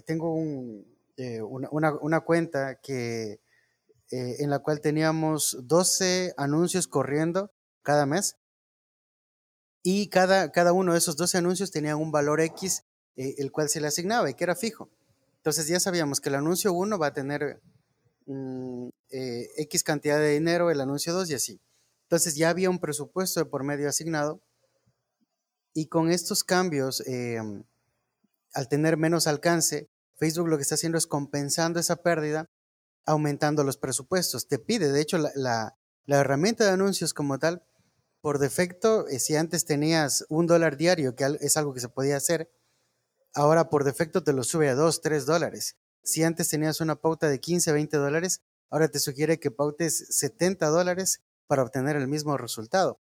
[0.04, 0.36] tengo
[1.16, 3.40] eh, una, cuenta que,
[4.10, 8.36] eh, en la cual teníamos 12 anuncios corriendo cada mes
[9.82, 12.84] y cada, cada uno de esos 12 anuncios tenía un valor X
[13.16, 14.90] el cual se le asignaba y que era fijo.
[15.38, 17.60] Entonces ya sabíamos que el anuncio 1 va a tener
[18.28, 21.60] Mm, eh, X cantidad de dinero, el anuncio 2 y así.
[22.02, 24.42] Entonces ya había un presupuesto de por medio asignado
[25.74, 27.64] y con estos cambios, em,
[28.52, 32.50] al tener menos alcance, Facebook lo que está haciendo es compensando esa pérdida,
[33.06, 34.48] aumentando los presupuestos.
[34.48, 37.62] Te pide, de hecho, la, herramienta de anuncios como tal,
[38.20, 42.16] por defecto, eh, si antes tenías un dólar diario, que es algo que se podía
[42.16, 42.50] hacer,
[43.34, 45.76] ahora por defecto te lo sube a 2, 3 dólares.
[46.02, 50.66] Si antes tenías una pauta de 15, 20 dólares, ahora te sugiere que pautes 70
[50.68, 53.00] dólares para obtener el mismo resultado.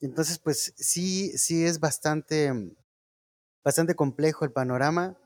[0.00, 2.52] Entonces, pues sí, sí es bastante,
[3.62, 5.18] bastante complejo el panorama.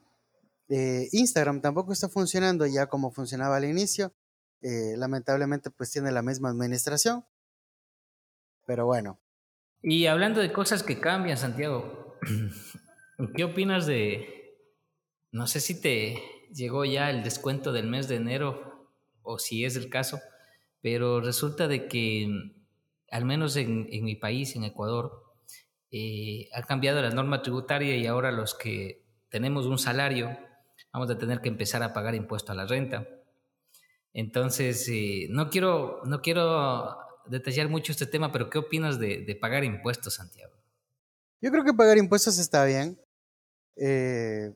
[0.69, 4.15] Eh, Instagram tampoco está funcionando ya como funcionaba al inicio.
[4.63, 7.25] Eh, lamentablemente, pues tiene la misma administración.
[8.67, 9.21] Pero bueno.
[9.83, 12.17] Y hablando de cosas que cambian, Santiago,
[13.37, 14.59] ¿qué opinas de,
[15.31, 16.19] no sé si te
[16.53, 18.74] llegó ya el descuento del mes de enero
[19.25, 20.21] o si es el caso,
[20.81, 22.29] pero resulta de que
[23.15, 25.23] al menos en, mi país, en Ecuador,
[25.93, 30.37] eh, ha cambiado la norma tributaria y ahora los que tenemos un salario
[30.93, 33.07] vamos a tener que empezar a pagar impuesto a la renta.
[34.13, 39.63] Entonces, eh, no, quiero, no quiero detallar mucho este tema, pero ¿qué opinas de, pagar
[39.63, 40.53] impuestos, Santiago?
[41.41, 43.01] Yo creo que pagar impuestos está bien.
[43.77, 44.53] Eh,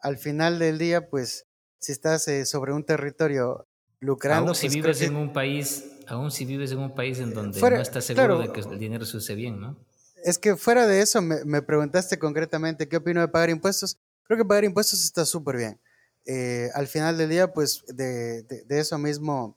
[0.00, 1.46] al final del día, pues,
[1.78, 3.67] si estás sobre un territorio
[4.00, 4.54] lucrando...
[4.54, 7.80] si pues, vives en un país aún si vives en un país en donde no
[7.80, 9.76] estás seguro de que el dinero se use bien, ¿no?
[10.24, 13.98] Es que fuera de eso, me, preguntaste concretamente qué opino de pagar impuestos.
[14.24, 15.80] Creo que pagar impuestos está súper bien.
[16.26, 19.56] Eh, al final del día, pues de, eso mismo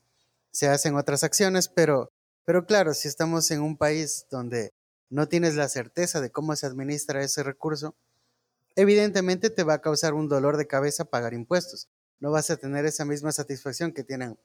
[0.51, 2.12] se hacen otras acciones, pero,
[2.45, 4.71] pero claro, si estamos en un país donde
[5.10, 7.95] no tienes la certeza de cómo se administra ese recurso,
[8.75, 11.89] evidentemente te va a causar un dolor de cabeza pagar impuestos.
[12.21, 14.38] No vas a tener esa misma satisfacción que tienen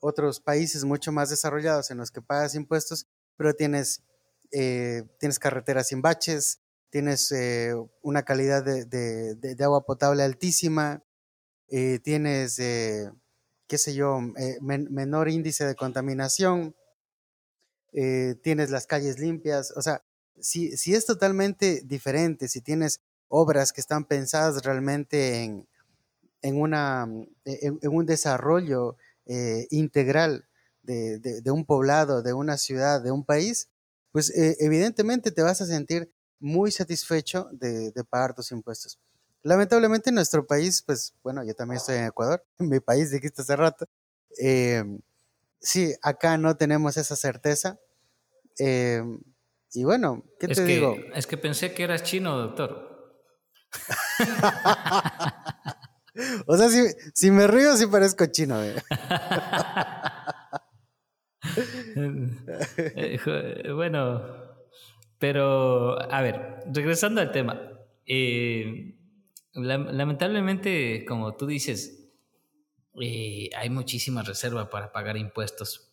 [0.00, 4.02] otros países mucho más desarrollados en los que pagas impuestos, pero tienes,
[4.50, 11.04] eh, tienes carreteras sin baches, tienes eh, una calidad de, agua potable altísima,
[11.68, 14.18] eh, tienes, qué sé yo,
[14.60, 16.74] menor índice de contaminación,
[17.92, 20.02] tienes las calles limpias, o sea,
[20.40, 25.68] si, si es totalmente diferente, si tienes obras que están pensadas realmente en,
[26.44, 27.08] en, una,
[27.46, 30.46] en un desarrollo eh, integral
[30.82, 33.70] de, un poblado, de una ciudad, de un país,
[34.12, 38.98] pues eh, evidentemente te vas a sentir muy satisfecho de, pagar tus impuestos.
[39.42, 43.40] Lamentablemente en nuestro país, pues bueno, yo también estoy en Ecuador, en mi país dijiste
[43.40, 43.86] hace rato,
[44.36, 45.00] em,
[45.58, 47.78] sí, acá no tenemos esa certeza.
[48.58, 49.18] Em,
[49.72, 50.94] y bueno, ¿qué te digo?
[51.14, 52.92] Es que pensé que eras chino, doctor.
[56.46, 56.68] O sea,
[57.14, 58.60] si, me río, sí parezco chino.
[61.96, 63.18] Eh,
[63.72, 64.22] bueno,
[65.18, 67.60] pero a ver, regresando al tema.
[68.06, 68.96] Eh,
[69.52, 72.10] lamentablemente, como tú dices,
[73.00, 75.92] eh, hay muchísima reserva para pagar impuestos.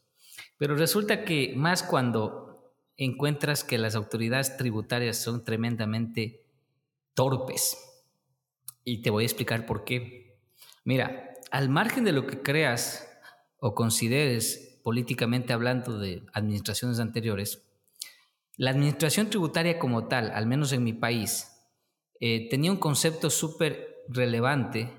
[0.57, 6.45] Pero resulta que más cuando encuentras que las autoridades tributarias son tremendamente
[7.13, 7.90] torpes
[8.83, 10.37] y te voy a explicar por qué.
[10.83, 13.07] Mira, al margen de lo que creas
[13.59, 17.63] o consideres políticamente hablando de administraciones anteriores,
[18.57, 21.51] la administración tributaria como tal, al menos en mi país,
[22.19, 24.91] eh, tenía un concepto súper relevante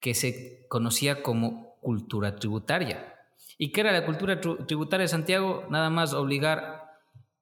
[0.00, 3.14] que se conocía como cultura tributaria.
[3.58, 5.64] ¿Y qué era la cultura tributaria de Santiago?
[5.70, 6.90] Nada más obligar,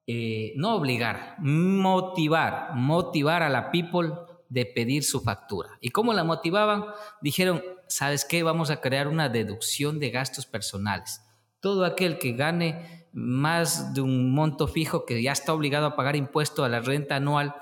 [0.06, 4.10] eh, no obligar, motivar, motivar a la people
[4.52, 5.70] de pedir su factura.
[5.80, 6.84] ¿Y cómo la motivaban?
[7.22, 8.42] Dijeron, ¿sabes qué?
[8.42, 11.22] Vamos a crear una deducción de gastos personales.
[11.60, 16.16] Todo aquel que gane más de un monto fijo que ya está obligado a pagar
[16.16, 17.54] impuesto a la renta anual,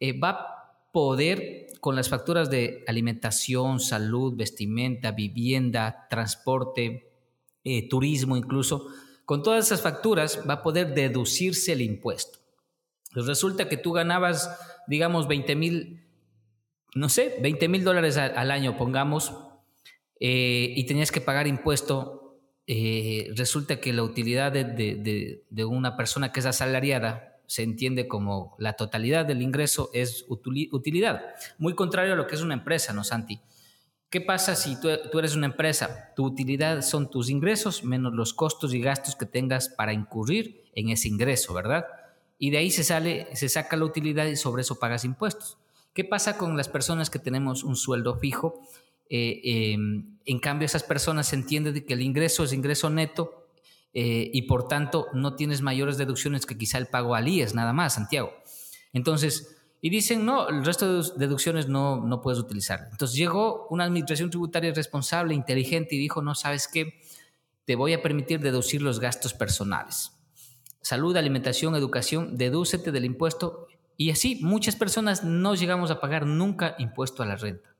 [0.00, 7.10] eh, va a poder con las facturas de alimentación, salud, vestimenta, vivienda, transporte,
[7.64, 8.86] eh, turismo incluso,
[9.24, 12.38] con todas esas facturas va a poder deducirse el impuesto.
[13.12, 14.50] Pues resulta que tú ganabas,
[14.86, 16.01] digamos, 20 mil
[16.94, 19.34] no sé, 20 mil dólares al, año, pongamos,
[20.20, 26.40] eh, y tenías que pagar impuesto, eh, resulta que la utilidad de, una persona que
[26.40, 31.22] es asalariada se entiende como la totalidad del ingreso es utilidad.
[31.58, 33.40] Muy contrario a lo que es una empresa, ¿no, Santi?
[34.08, 36.12] ¿Qué pasa si tú, tú, eres una empresa?
[36.14, 40.90] Tu utilidad son tus ingresos menos los costos y gastos que tengas para incurrir en
[40.90, 41.86] ese ingreso, ¿verdad?
[42.38, 45.56] Y de ahí se sale, se saca la utilidad y sobre eso pagas impuestos.
[45.94, 48.62] ¿Qué pasa con las personas que tenemos un sueldo fijo?
[49.10, 53.46] Eh, em, en cambio, esas personas se entiende que el ingreso es ingreso neto
[53.92, 57.74] eh, y por tanto no tienes mayores deducciones que quizá el pago al IES, nada
[57.74, 58.32] más, Santiago.
[58.94, 62.88] Entonces, y dicen, no, el resto de deducciones no, no puedes utilizar.
[62.90, 67.02] Entonces llegó una administración tributaria responsable, inteligente y dijo, no, ¿sabes qué?
[67.66, 70.12] Te voy a permitir deducir los gastos personales.
[70.80, 73.66] Salud, alimentación, educación, dedúcete del impuesto
[73.96, 77.76] y así muchas personas no llegamos a pagar nunca impuesto a la renta,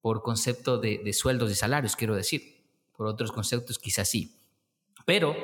[0.00, 2.64] por concepto de, sueldos y salarios, quiero decir,
[2.96, 4.32] por otros conceptos quizás sí.
[5.04, 5.36] Pero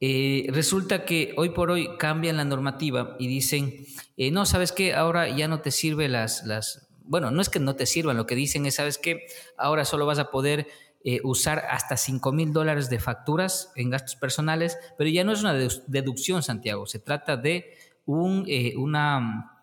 [0.00, 3.84] eh, resulta que hoy por hoy cambian la normativa y dicen,
[4.16, 4.94] eh, no, ¿sabes qué?
[4.94, 8.26] Ahora ya no te sirve las, las, bueno, no es que no te sirvan, lo
[8.26, 9.26] que dicen es, ¿sabes qué?
[9.56, 10.68] Ahora solo vas a poder
[11.04, 15.40] eh, usar hasta 5 mil dólares de facturas en gastos personales, pero ya no es
[15.40, 17.77] una deducción, Santiago, se trata de
[18.08, 18.46] un,
[18.76, 19.58] una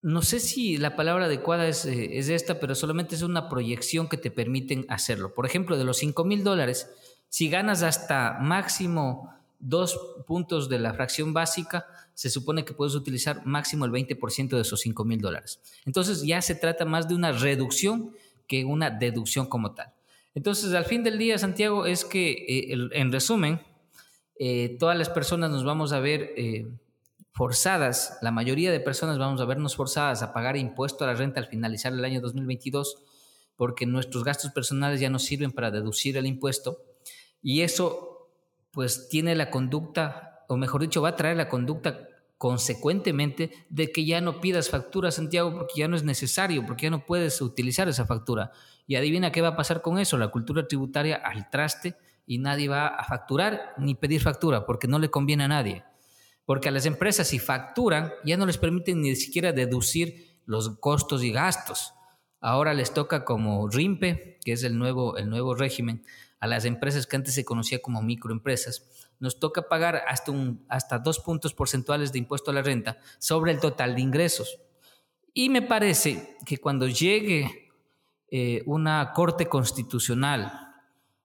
[0.00, 4.16] no sé si la palabra adecuada es, es, esta, pero solamente es una proyección que
[4.16, 5.34] te permiten hacerlo.
[5.34, 6.88] Por ejemplo, de los 5 mil dólares,
[7.28, 13.44] si ganas hasta máximo dos puntos de la fracción básica, se supone que puedes utilizar
[13.44, 15.60] máximo el 20% de esos 5 mil dólares.
[15.84, 18.12] Entonces ya se trata más de una reducción
[18.46, 19.92] que una deducción como tal.
[20.34, 23.60] Entonces, al fin del día, Santiago, es que, eh, en resumen,
[24.38, 26.68] eh, todas las personas nos vamos a ver eh,
[27.38, 31.38] forzadas, la mayoría de personas vamos a vernos forzadas a pagar impuesto a la renta
[31.38, 32.96] al finalizar el año 2022
[33.54, 36.82] porque nuestros gastos personales ya no sirven para deducir el impuesto
[37.40, 38.28] y eso,
[38.72, 42.08] pues, tiene la conducta, o mejor dicho, va a traer la conducta
[42.38, 46.90] consecuentemente de que ya no pidas factura, Santiago, porque ya no es necesario, porque ya
[46.90, 48.50] no puedes utilizar esa factura.
[48.88, 51.94] Y adivina qué va a pasar con eso, la cultura tributaria al traste
[52.26, 55.84] y nadie va a facturar ni pedir factura, porque no le conviene a nadie.
[56.48, 61.22] Porque a las empresas si facturan, ya no les permiten ni siquiera deducir los costos
[61.22, 61.92] y gastos.
[62.40, 66.06] Ahora les toca como RIMPE, que es el nuevo, el nuevo régimen,
[66.40, 68.88] a las empresas que antes se conocía como microempresas,
[69.20, 73.52] nos toca pagar hasta, un, hasta dos puntos porcentuales de impuesto a la renta sobre
[73.52, 74.58] el total de ingresos.
[75.34, 77.72] Y me parece que cuando llegue
[78.30, 80.76] eh, una corte constitucional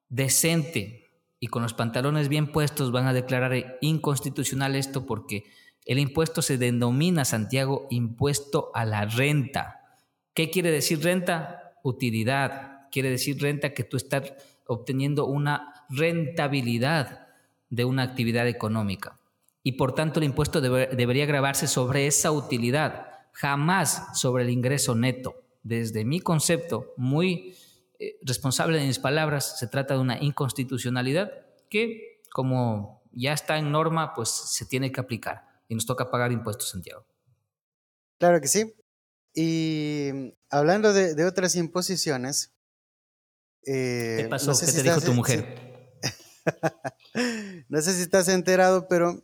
[0.10, 1.03] decente
[1.44, 5.44] y con los pantalones bien puestos van a declarar inconstitucional esto porque
[5.86, 10.00] el impuesto se denomina, Santiago, impuesto a la renta.
[10.34, 11.74] ¿Qué quiere decir renta?
[11.84, 12.88] Utilidad.
[12.94, 14.32] Quiere decir renta que tú estás
[14.68, 17.28] obteniendo una rentabilidad
[17.70, 19.20] de una actividad económica.
[19.64, 25.36] Y por tanto el impuesto debería grabarse sobre esa utilidad, jamás sobre el ingreso neto.
[25.62, 27.54] Desde mi concepto, muy
[28.00, 31.32] eh, responsable de mis palabras, se trata de una inconstitucionalidad
[31.70, 36.32] que, como ya está en norma, pues se tiene que aplicar y nos toca pagar
[36.32, 37.06] impuestos, Santiago.
[38.20, 38.74] Claro que sí.
[39.36, 40.10] Y
[40.50, 42.54] hablando de otras imposiciones,
[43.64, 44.54] ¿Qué eh, pasó?
[44.60, 45.46] ¿Qué te dijo tu mujer?
[47.70, 49.22] no sé si estás enterado, pero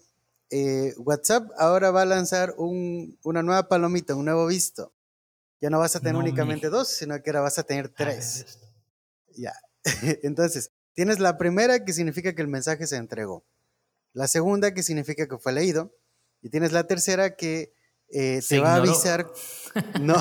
[0.49, 4.93] eh, WhatsApp ahora va a lanzar una nueva palomita, un nuevo visto.
[5.61, 8.59] Ya no vas a tener únicamente dos, sino que ahora vas a tener tres.
[9.35, 9.53] Ya.
[10.23, 13.43] Entonces, tienes la primera que significa que el mensaje se entregó.
[14.13, 15.93] La segunda que significa que fue leído.
[16.41, 17.73] Y tienes la tercera que
[18.09, 19.31] eh, te va a avisar.
[20.01, 20.15] No.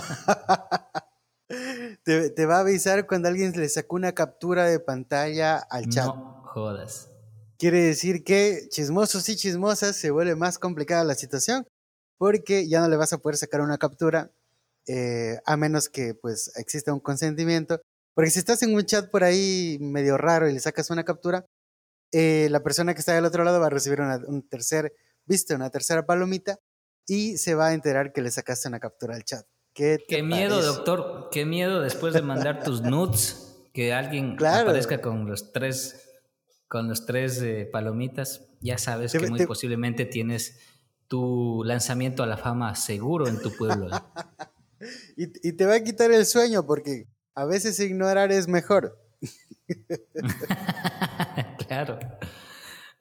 [2.04, 6.06] Te, va a avisar cuando alguien le sacó una captura de pantalla al chat.
[6.06, 7.10] No jodas.
[7.58, 11.66] Quiere decir que chismosos y chismosas se vuelve más complicada la situación
[12.18, 14.30] porque ya no le vas a poder sacar una captura
[14.88, 17.80] eh, a menos que pues exista un consentimiento.
[18.14, 21.46] Porque si estás en un chat por ahí medio raro y le sacas una captura,
[22.10, 24.92] eh, la persona que está del otro lado va a recibir un tercer
[25.26, 26.58] visto, una tercera palomita
[27.06, 29.46] y se va a enterar que le sacaste una captura al chat.
[29.74, 31.28] ¿Qué, miedo, doctor.
[31.30, 36.04] Qué miedo después de mandar tus nudes que alguien aparezca con los tres
[36.66, 38.46] con los tres eh, palomitas.
[38.60, 40.58] Ya sabes que muy posiblemente tienes
[41.06, 43.88] tu lanzamiento a la fama seguro en tu pueblo.
[45.16, 48.98] y, te va a quitar el sueño porque a veces ignorar es mejor.
[51.68, 51.98] claro.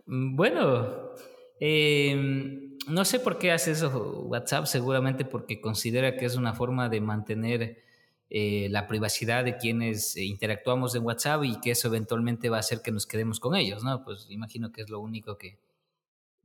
[0.06, 1.12] Bueno,
[1.60, 6.90] eh, no sé por qué hace eso WhatsApp, seguramente porque considera que es una forma
[6.90, 7.84] de mantener
[8.30, 12.82] eh, la privacidad de quienes interactuamos en WhatsApp y que eso eventualmente va a hacer
[12.82, 14.04] que nos quedemos con ellos, ¿no?
[14.04, 15.60] Pues imagino que es lo único que,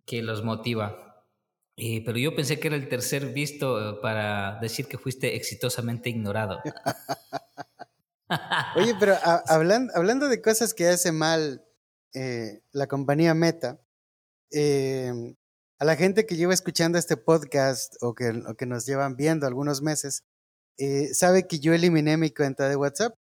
[0.05, 1.12] que los motiva.
[1.77, 6.61] Eh, pero yo pensé que era el tercer visto para decir que fuiste exitosamente ignorado.
[8.77, 9.15] Oye, pero
[9.49, 11.65] hablando, de cosas que hace mal
[12.73, 13.81] la compañía Meta,
[14.53, 15.13] eh,
[15.79, 19.83] a la gente que lleva escuchando este podcast o que, que nos llevan viendo algunos
[19.83, 20.23] meses,
[20.79, 23.15] eh, sabe que yo eliminé mi cuenta de WhatsApp.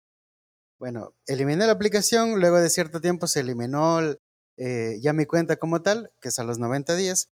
[0.79, 3.99] Bueno, eliminé la aplicación, luego de cierto tiempo se eliminó
[4.57, 7.29] eh, ya mi cuenta como tal, que es a los 90 días.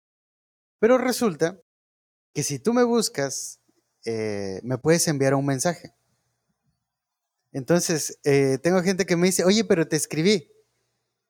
[0.82, 1.62] Pero resulta
[2.34, 3.60] que si tú me buscas,
[4.04, 5.94] eh, me puedes enviar un mensaje.
[7.52, 8.18] Entonces,
[8.62, 10.50] tengo gente que me dice, oye, pero te escribí.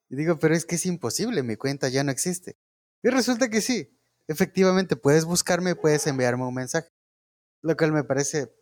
[0.09, 2.57] Y digo, pero es que es imposible, mi cuenta ya no existe.
[3.03, 3.95] Y resulta que sí,
[4.27, 6.89] efectivamente puedes buscarme, puedes enviarme un mensaje,
[7.61, 8.57] lo cual me parece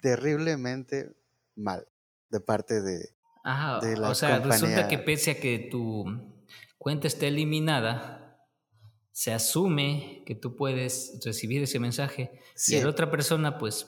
[0.00, 1.12] terriblemente
[1.56, 1.88] mal
[2.28, 6.04] de parte de, Ajá, o sea, resulta que pese a que tu
[6.78, 8.25] cuenta está eliminada,
[9.16, 12.38] se asume que tú puedes recibir ese mensaje
[12.68, 13.86] y la otra persona, pues,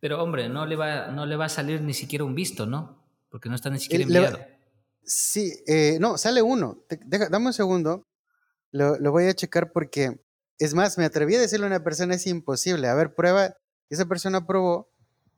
[0.00, 3.04] pero hombre, no le, va, no le va a salir ni siquiera un visto, ¿no?
[3.28, 4.38] Porque no está ni siquiera enviado.
[5.04, 6.86] sí, eh, no, sale uno.
[7.06, 8.08] dame un segundo.
[8.70, 10.18] Lo, lo, voy a checar porque,
[10.58, 12.88] es más, me atreví a decirle a una persona, es imposible.
[12.88, 13.54] A ver, prueba.
[13.90, 14.90] Esa persona probó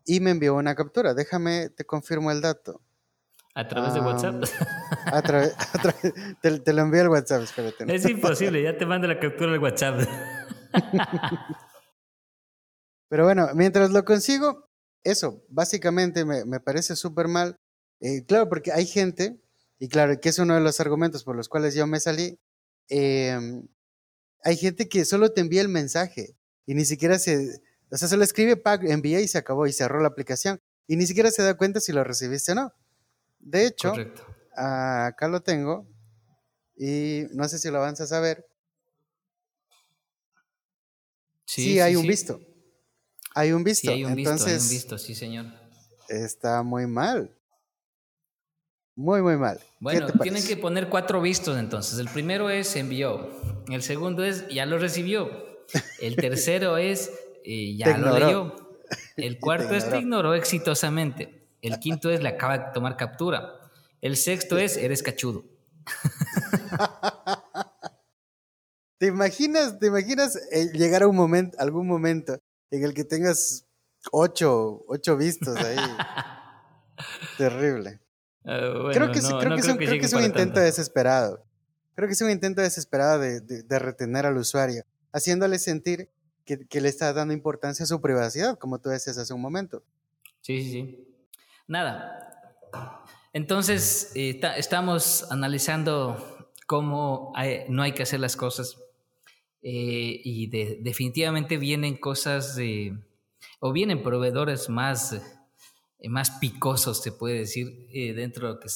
[0.04, 1.12] y me envió una captura.
[1.12, 2.80] Déjame, te confirmo el dato.
[3.56, 4.42] ¿A través de WhatsApp?
[5.06, 5.54] A través,
[6.42, 7.94] te, lo envío al WhatsApp, espérate.
[7.94, 10.00] Es imposible, ya te mando la captura al WhatsApp.
[13.08, 14.68] Pero bueno, mientras lo consigo,
[15.04, 17.56] eso, básicamente me, me parece súper mal.
[18.00, 19.40] Eh, claro, porque hay gente,
[19.78, 22.40] y claro, que es uno de los argumentos por los cuales yo me salí,
[22.88, 23.68] em,
[24.42, 26.36] hay gente que solo te envía el mensaje
[26.66, 30.08] y ni siquiera se, o sea, solo escribe, envía y se acabó y cerró la
[30.08, 32.72] aplicación y ni siquiera se da cuenta si lo recibiste o no.
[33.44, 33.92] De hecho,
[34.56, 35.86] acá lo tengo
[36.76, 38.46] y no sé si lo avanzas a ver.
[41.44, 42.40] Sí, hay un visto.
[43.34, 43.88] Hay un visto.
[43.88, 45.46] Sí, hay un visto, hay un visto, sí, señor.
[46.08, 47.36] Está muy mal.
[48.96, 49.60] Muy, muy mal.
[49.78, 51.98] Bueno, tienen que poner cuatro vistos entonces.
[51.98, 53.28] El primero es envió.
[53.68, 55.30] El segundo es ya lo recibió.
[56.00, 57.10] El tercero es
[57.44, 58.78] eh, ya lo leyó.
[59.16, 61.43] El cuarto es te ignoró exitosamente.
[61.64, 63.58] El quinto es le acaba de tomar captura.
[64.02, 65.46] El sexto es eres cachudo.
[68.98, 72.38] ¿Te imaginas, te imaginas eh, llegar a un momento, algún momento
[72.70, 73.64] en el que tengas
[74.12, 75.78] ocho, ocho vistos ahí?
[77.38, 77.98] Terrible.
[78.42, 79.18] Creo que, creo, que,
[80.04, 81.46] es un, intento desesperado.
[81.94, 86.10] Creo que es un intento desesperado de, de, retener al usuario, haciéndole sentir
[86.44, 89.82] que, que, le está dando importancia a su privacidad, como tú decías hace un momento.
[90.42, 91.13] Sí, sí, sí.
[91.66, 92.20] Nada.
[93.32, 97.32] Entonces, eh, estamos analizando cómo
[97.68, 98.78] no hay que hacer las cosas
[99.62, 102.96] eh, y definitivamente vienen cosas de,
[103.60, 105.14] o vienen proveedores más,
[105.98, 108.68] eh, más picosos, se puede decir, dentro de lo que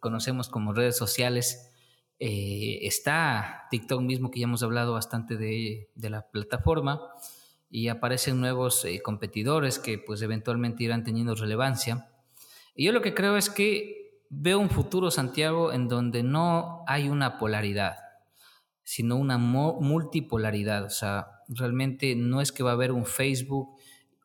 [0.00, 1.70] conocemos como redes sociales.
[2.18, 7.00] está TikTok mismo, que ya hemos hablado bastante de, de la plataforma,
[7.70, 12.11] y aparecen nuevos competidores que pues eventualmente irán teniendo relevancia.
[12.74, 17.08] Y yo lo que creo es que veo un futuro, Santiago, en donde no hay
[17.08, 17.96] una polaridad,
[18.82, 20.84] sino una multipolaridad.
[20.84, 23.76] O sea, realmente no es que va a haber un Facebook,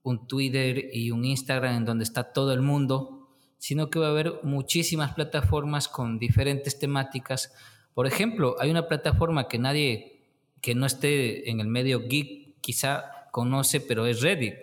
[0.03, 3.27] un Twitter y un Instagram en donde está todo el mundo,
[3.57, 7.53] sino que va a haber muchísimas plataformas con diferentes temáticas.
[7.93, 10.13] Por ejemplo, hay una plataforma que nadie
[10.61, 14.55] que no esté en el medio geek quizá conoce, pero es Reddit.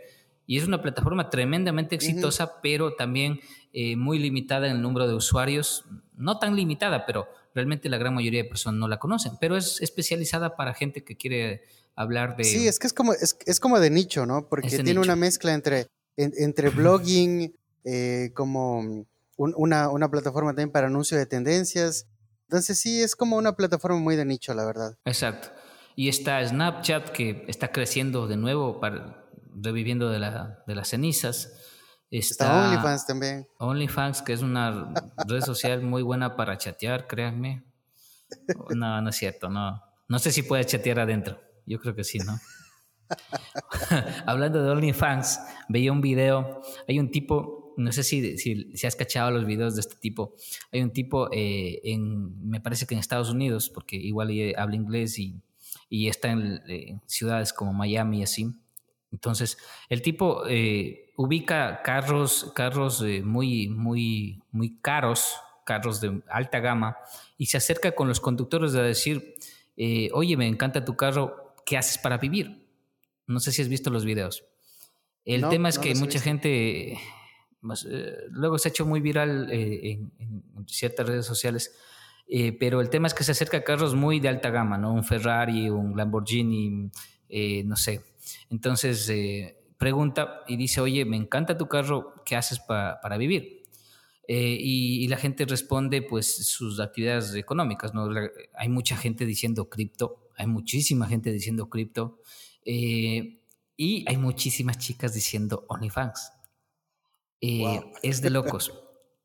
[0.47, 3.41] Y es una plataforma tremendamente exitosa, pero también
[3.73, 5.85] eh, muy limitada en el número de usuarios.
[6.17, 9.33] No tan limitada, pero realmente la gran mayoría de personas no la conocen.
[9.41, 11.63] Pero es especializada para gente que quiere
[11.97, 12.45] hablar de...
[12.45, 14.49] Sí, es que es como, es, es como de nicho, ¿no?
[14.49, 15.87] Porque tiene una mezcla entre,
[16.17, 22.07] entre blogging, eh, como una, una plataforma también para anuncio de tendencias.
[22.49, 24.97] Entonces sí, es como una plataforma muy de nicho, la verdad.
[25.05, 25.49] Exacto.
[25.97, 29.24] Y está Snapchat, que está creciendo de nuevo para
[29.55, 31.53] reviviendo de, la, de las cenizas.
[32.11, 33.49] Está, OnlyFans también.
[33.59, 34.93] OnlyFans, que es una
[35.27, 37.65] red social muy buena para chatear, créanme.
[38.75, 39.83] No, no es cierto, no.
[40.09, 41.41] No sé si puedes chatear adentro.
[41.67, 42.39] Yo creo que sí, ¿no?
[44.27, 46.63] Hablando de OnlyFans, veía un video.
[46.87, 50.35] Hay un tipo, no sé si, si, has cachado los videos de este tipo.
[50.73, 55.19] Hay un tipo eh, en, me parece que en Estados Unidos, porque igual habla inglés
[55.19, 55.43] y,
[55.89, 58.64] y está en, en ciudades como Miami y así
[59.15, 59.59] entonces,
[59.89, 66.97] el tipo eh, ubica carros, carros eh, muy, muy, muy caros, carros de alta gama,
[67.39, 69.37] y se acerca con los conductores a decir,
[69.77, 72.67] eh, oye, me encanta tu carro, ¿qué haces para vivir?
[73.29, 74.45] No sé si has visto los videos.
[75.25, 76.99] El tema es que mucha gente,
[77.63, 77.87] pues,
[78.31, 80.13] luego se ha hecho muy viral en,
[80.67, 81.73] ciertas redes sociales,
[82.59, 84.93] pero el tema es que se acerca a carros muy de alta gama, ¿no?
[84.93, 86.91] Un Ferrari, un Lamborghini,
[87.65, 88.03] no sé,
[88.51, 93.65] entonces eh, pregunta y dice, oye, me encanta tu carro, ¿qué haces para vivir?
[94.27, 97.93] Eh, y, la gente responde pues sus actividades económicas.
[97.93, 98.09] ¿no?
[98.55, 102.21] hay mucha gente diciendo cripto, hay muchísima gente diciendo cripto
[102.65, 103.41] eh,
[103.77, 106.33] y hay muchísimas chicas diciendo OnlyFans.
[108.03, 108.73] Es de locos.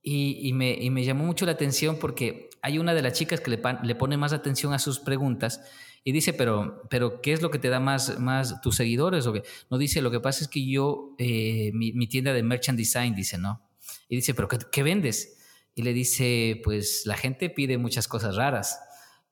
[0.01, 3.51] Y, me, y, me, llamó mucho la atención porque hay una de las chicas que
[3.51, 5.61] le, le pone más atención a sus preguntas
[6.03, 9.27] y dice, pero, pero ¿qué es lo que te da más, más tus seguidores?
[9.27, 9.33] O
[9.69, 13.37] No dice, lo que pasa es que yo, eh, mi, tienda de merchant design, dice,
[13.37, 13.61] ¿no?
[14.07, 15.37] Y dice, pero ¿qué, vendes?
[15.75, 18.79] Y le dice, pues la gente pide muchas cosas raras.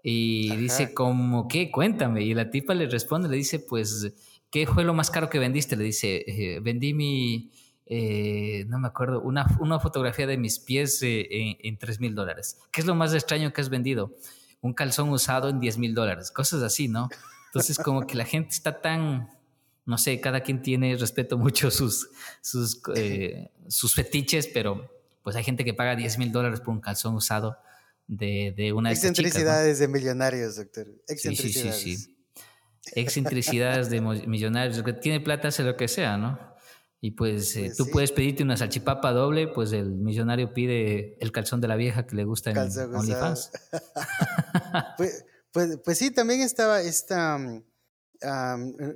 [0.03, 1.71] Y dice, como qué?
[1.71, 2.23] Cuéntame.
[2.23, 4.13] Y la tipa le responde, le dice, pues,
[4.51, 5.75] ¿qué fue lo más caro que vendiste?
[5.75, 7.51] Le dice, eh, vendí mi,
[7.85, 12.15] eh, no me acuerdo, una, una, fotografía de mis pies eh, en, en 3 mil
[12.15, 12.59] dólares.
[12.71, 14.13] ¿Qué es lo más extraño que has vendido?
[14.61, 16.31] Un calzón usado en 10 mil dólares.
[16.31, 17.09] Cosas así, ¿no?
[17.47, 19.29] Entonces, como que la gente está tan,
[19.85, 22.09] no sé, cada quien tiene, respeto mucho sus,
[22.41, 22.81] sus,
[23.67, 24.91] sus fetiches, pero
[25.23, 27.57] pues hay gente que paga 10 mil dólares por un calzón usado
[28.07, 30.87] de, de una Excentricidades de millonarios, doctor.
[31.07, 31.81] Excentricidades.
[31.81, 32.17] Sí, sí, sí,
[32.95, 34.81] Excentricidades de millonarios.
[34.81, 36.39] que tiene plata hace lo que sea, ¿no?
[36.99, 41.31] Y pues, eh, pues tú puedes pedirte una salchipapa doble, pues el millonario pide el
[41.31, 43.51] calzón de la vieja que le gusta en OnlyFans.
[44.97, 47.61] pues, pues, pues, sí, también estaba esta, no,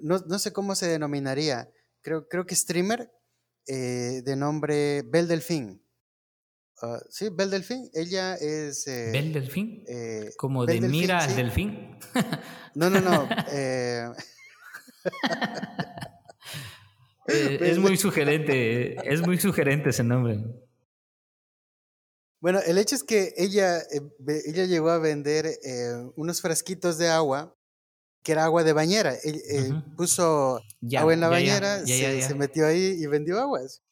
[0.01, 1.69] no, sé cómo se denominaría,
[2.01, 3.11] creo, creo que streamer
[3.67, 5.81] eh, de nombre Bel Delfín.
[6.81, 7.89] Ah, sí, Bel Delfín.
[7.93, 8.87] Ella es.
[8.87, 9.83] Eh, ¿Bel Delfín?
[9.87, 11.95] Eh, ¿Como de Mira al Delfín?
[12.73, 13.29] no, no, no.
[17.33, 18.95] Eh, es muy sugerente.
[19.11, 20.39] Es muy sugerente ese nombre.
[22.39, 23.81] Bueno, el hecho es que ella,
[24.47, 25.45] ella llegó a vender
[26.15, 27.55] unos frasquitos de agua,
[28.23, 29.15] que era agua de bañera.
[29.95, 30.61] Puso
[30.97, 33.83] agua en la bañera, se, metió ahí y vendió aguas.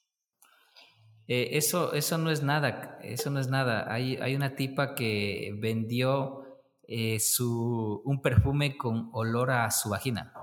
[1.28, 3.94] Eh, eso, eso no es nada, eso no es nada.
[3.94, 6.44] Hay, hay una tipa que vendió
[6.88, 10.34] eh, su, un perfume con olor a su vagina.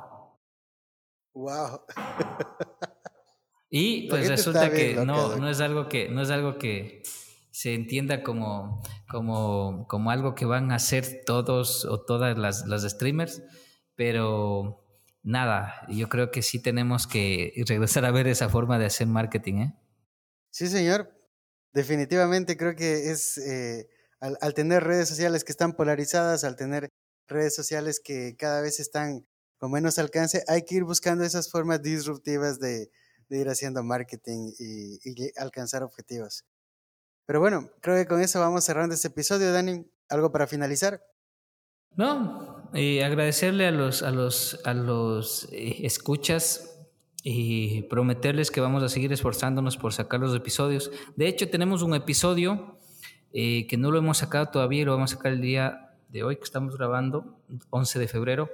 [1.35, 1.81] Wow.
[3.69, 7.03] Y pues resulta que no, no es algo que, no es algo que
[7.51, 12.83] se entienda como, como, como algo que van a hacer todos o todas las, las
[12.83, 13.43] streamers,
[13.95, 14.85] pero
[15.23, 19.55] nada, yo creo que sí tenemos que regresar a ver esa forma de hacer marketing,
[19.55, 19.75] ¿eh?
[20.51, 21.13] Sí, señor.
[21.73, 23.89] Definitivamente creo que es eh,
[24.21, 26.89] al, tener redes sociales que están polarizadas, al tener
[27.29, 29.27] redes sociales que cada vez están
[29.59, 32.91] con menos alcance, hay que ir buscando esas formas disruptivas de,
[33.31, 34.99] ir haciendo marketing y,
[35.39, 36.45] alcanzar objetivos.
[37.27, 39.85] Pero bueno, creo que con eso vamos cerrando este episodio, Dani.
[40.09, 41.03] ¿Algo para finalizar?
[41.97, 46.77] No, y agradecerle a los, a los, a los eh, escuchas
[47.25, 50.93] y prometerles que vamos a seguir esforzándonos por sacar los episodios.
[51.17, 52.77] De hecho, tenemos un episodio
[53.33, 56.37] eh, que no lo hemos sacado todavía lo vamos a sacar el día de hoy
[56.37, 57.39] que estamos grabando,
[57.71, 58.51] 11 de febrero.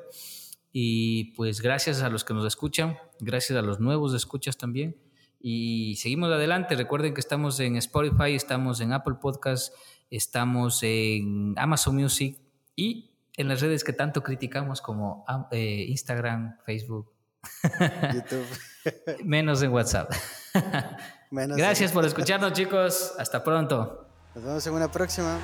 [0.73, 4.97] Y pues gracias a los que nos escuchan, gracias a los nuevos escuchas también.
[5.39, 6.75] Y seguimos adelante.
[6.77, 9.73] Recuerden que estamos en Spotify, estamos en Apple Podcasts,
[10.09, 12.39] estamos en Amazon Music
[12.75, 17.13] y en las redes que tanto criticamos como eh, Instagram, Facebook,
[18.15, 18.47] YouTube.
[19.25, 20.13] Menos en WhatsApp.
[21.31, 23.15] Gracias por escucharnos, chicos.
[23.19, 24.07] Hasta pronto.
[24.35, 25.39] Nos vemos en una próxima.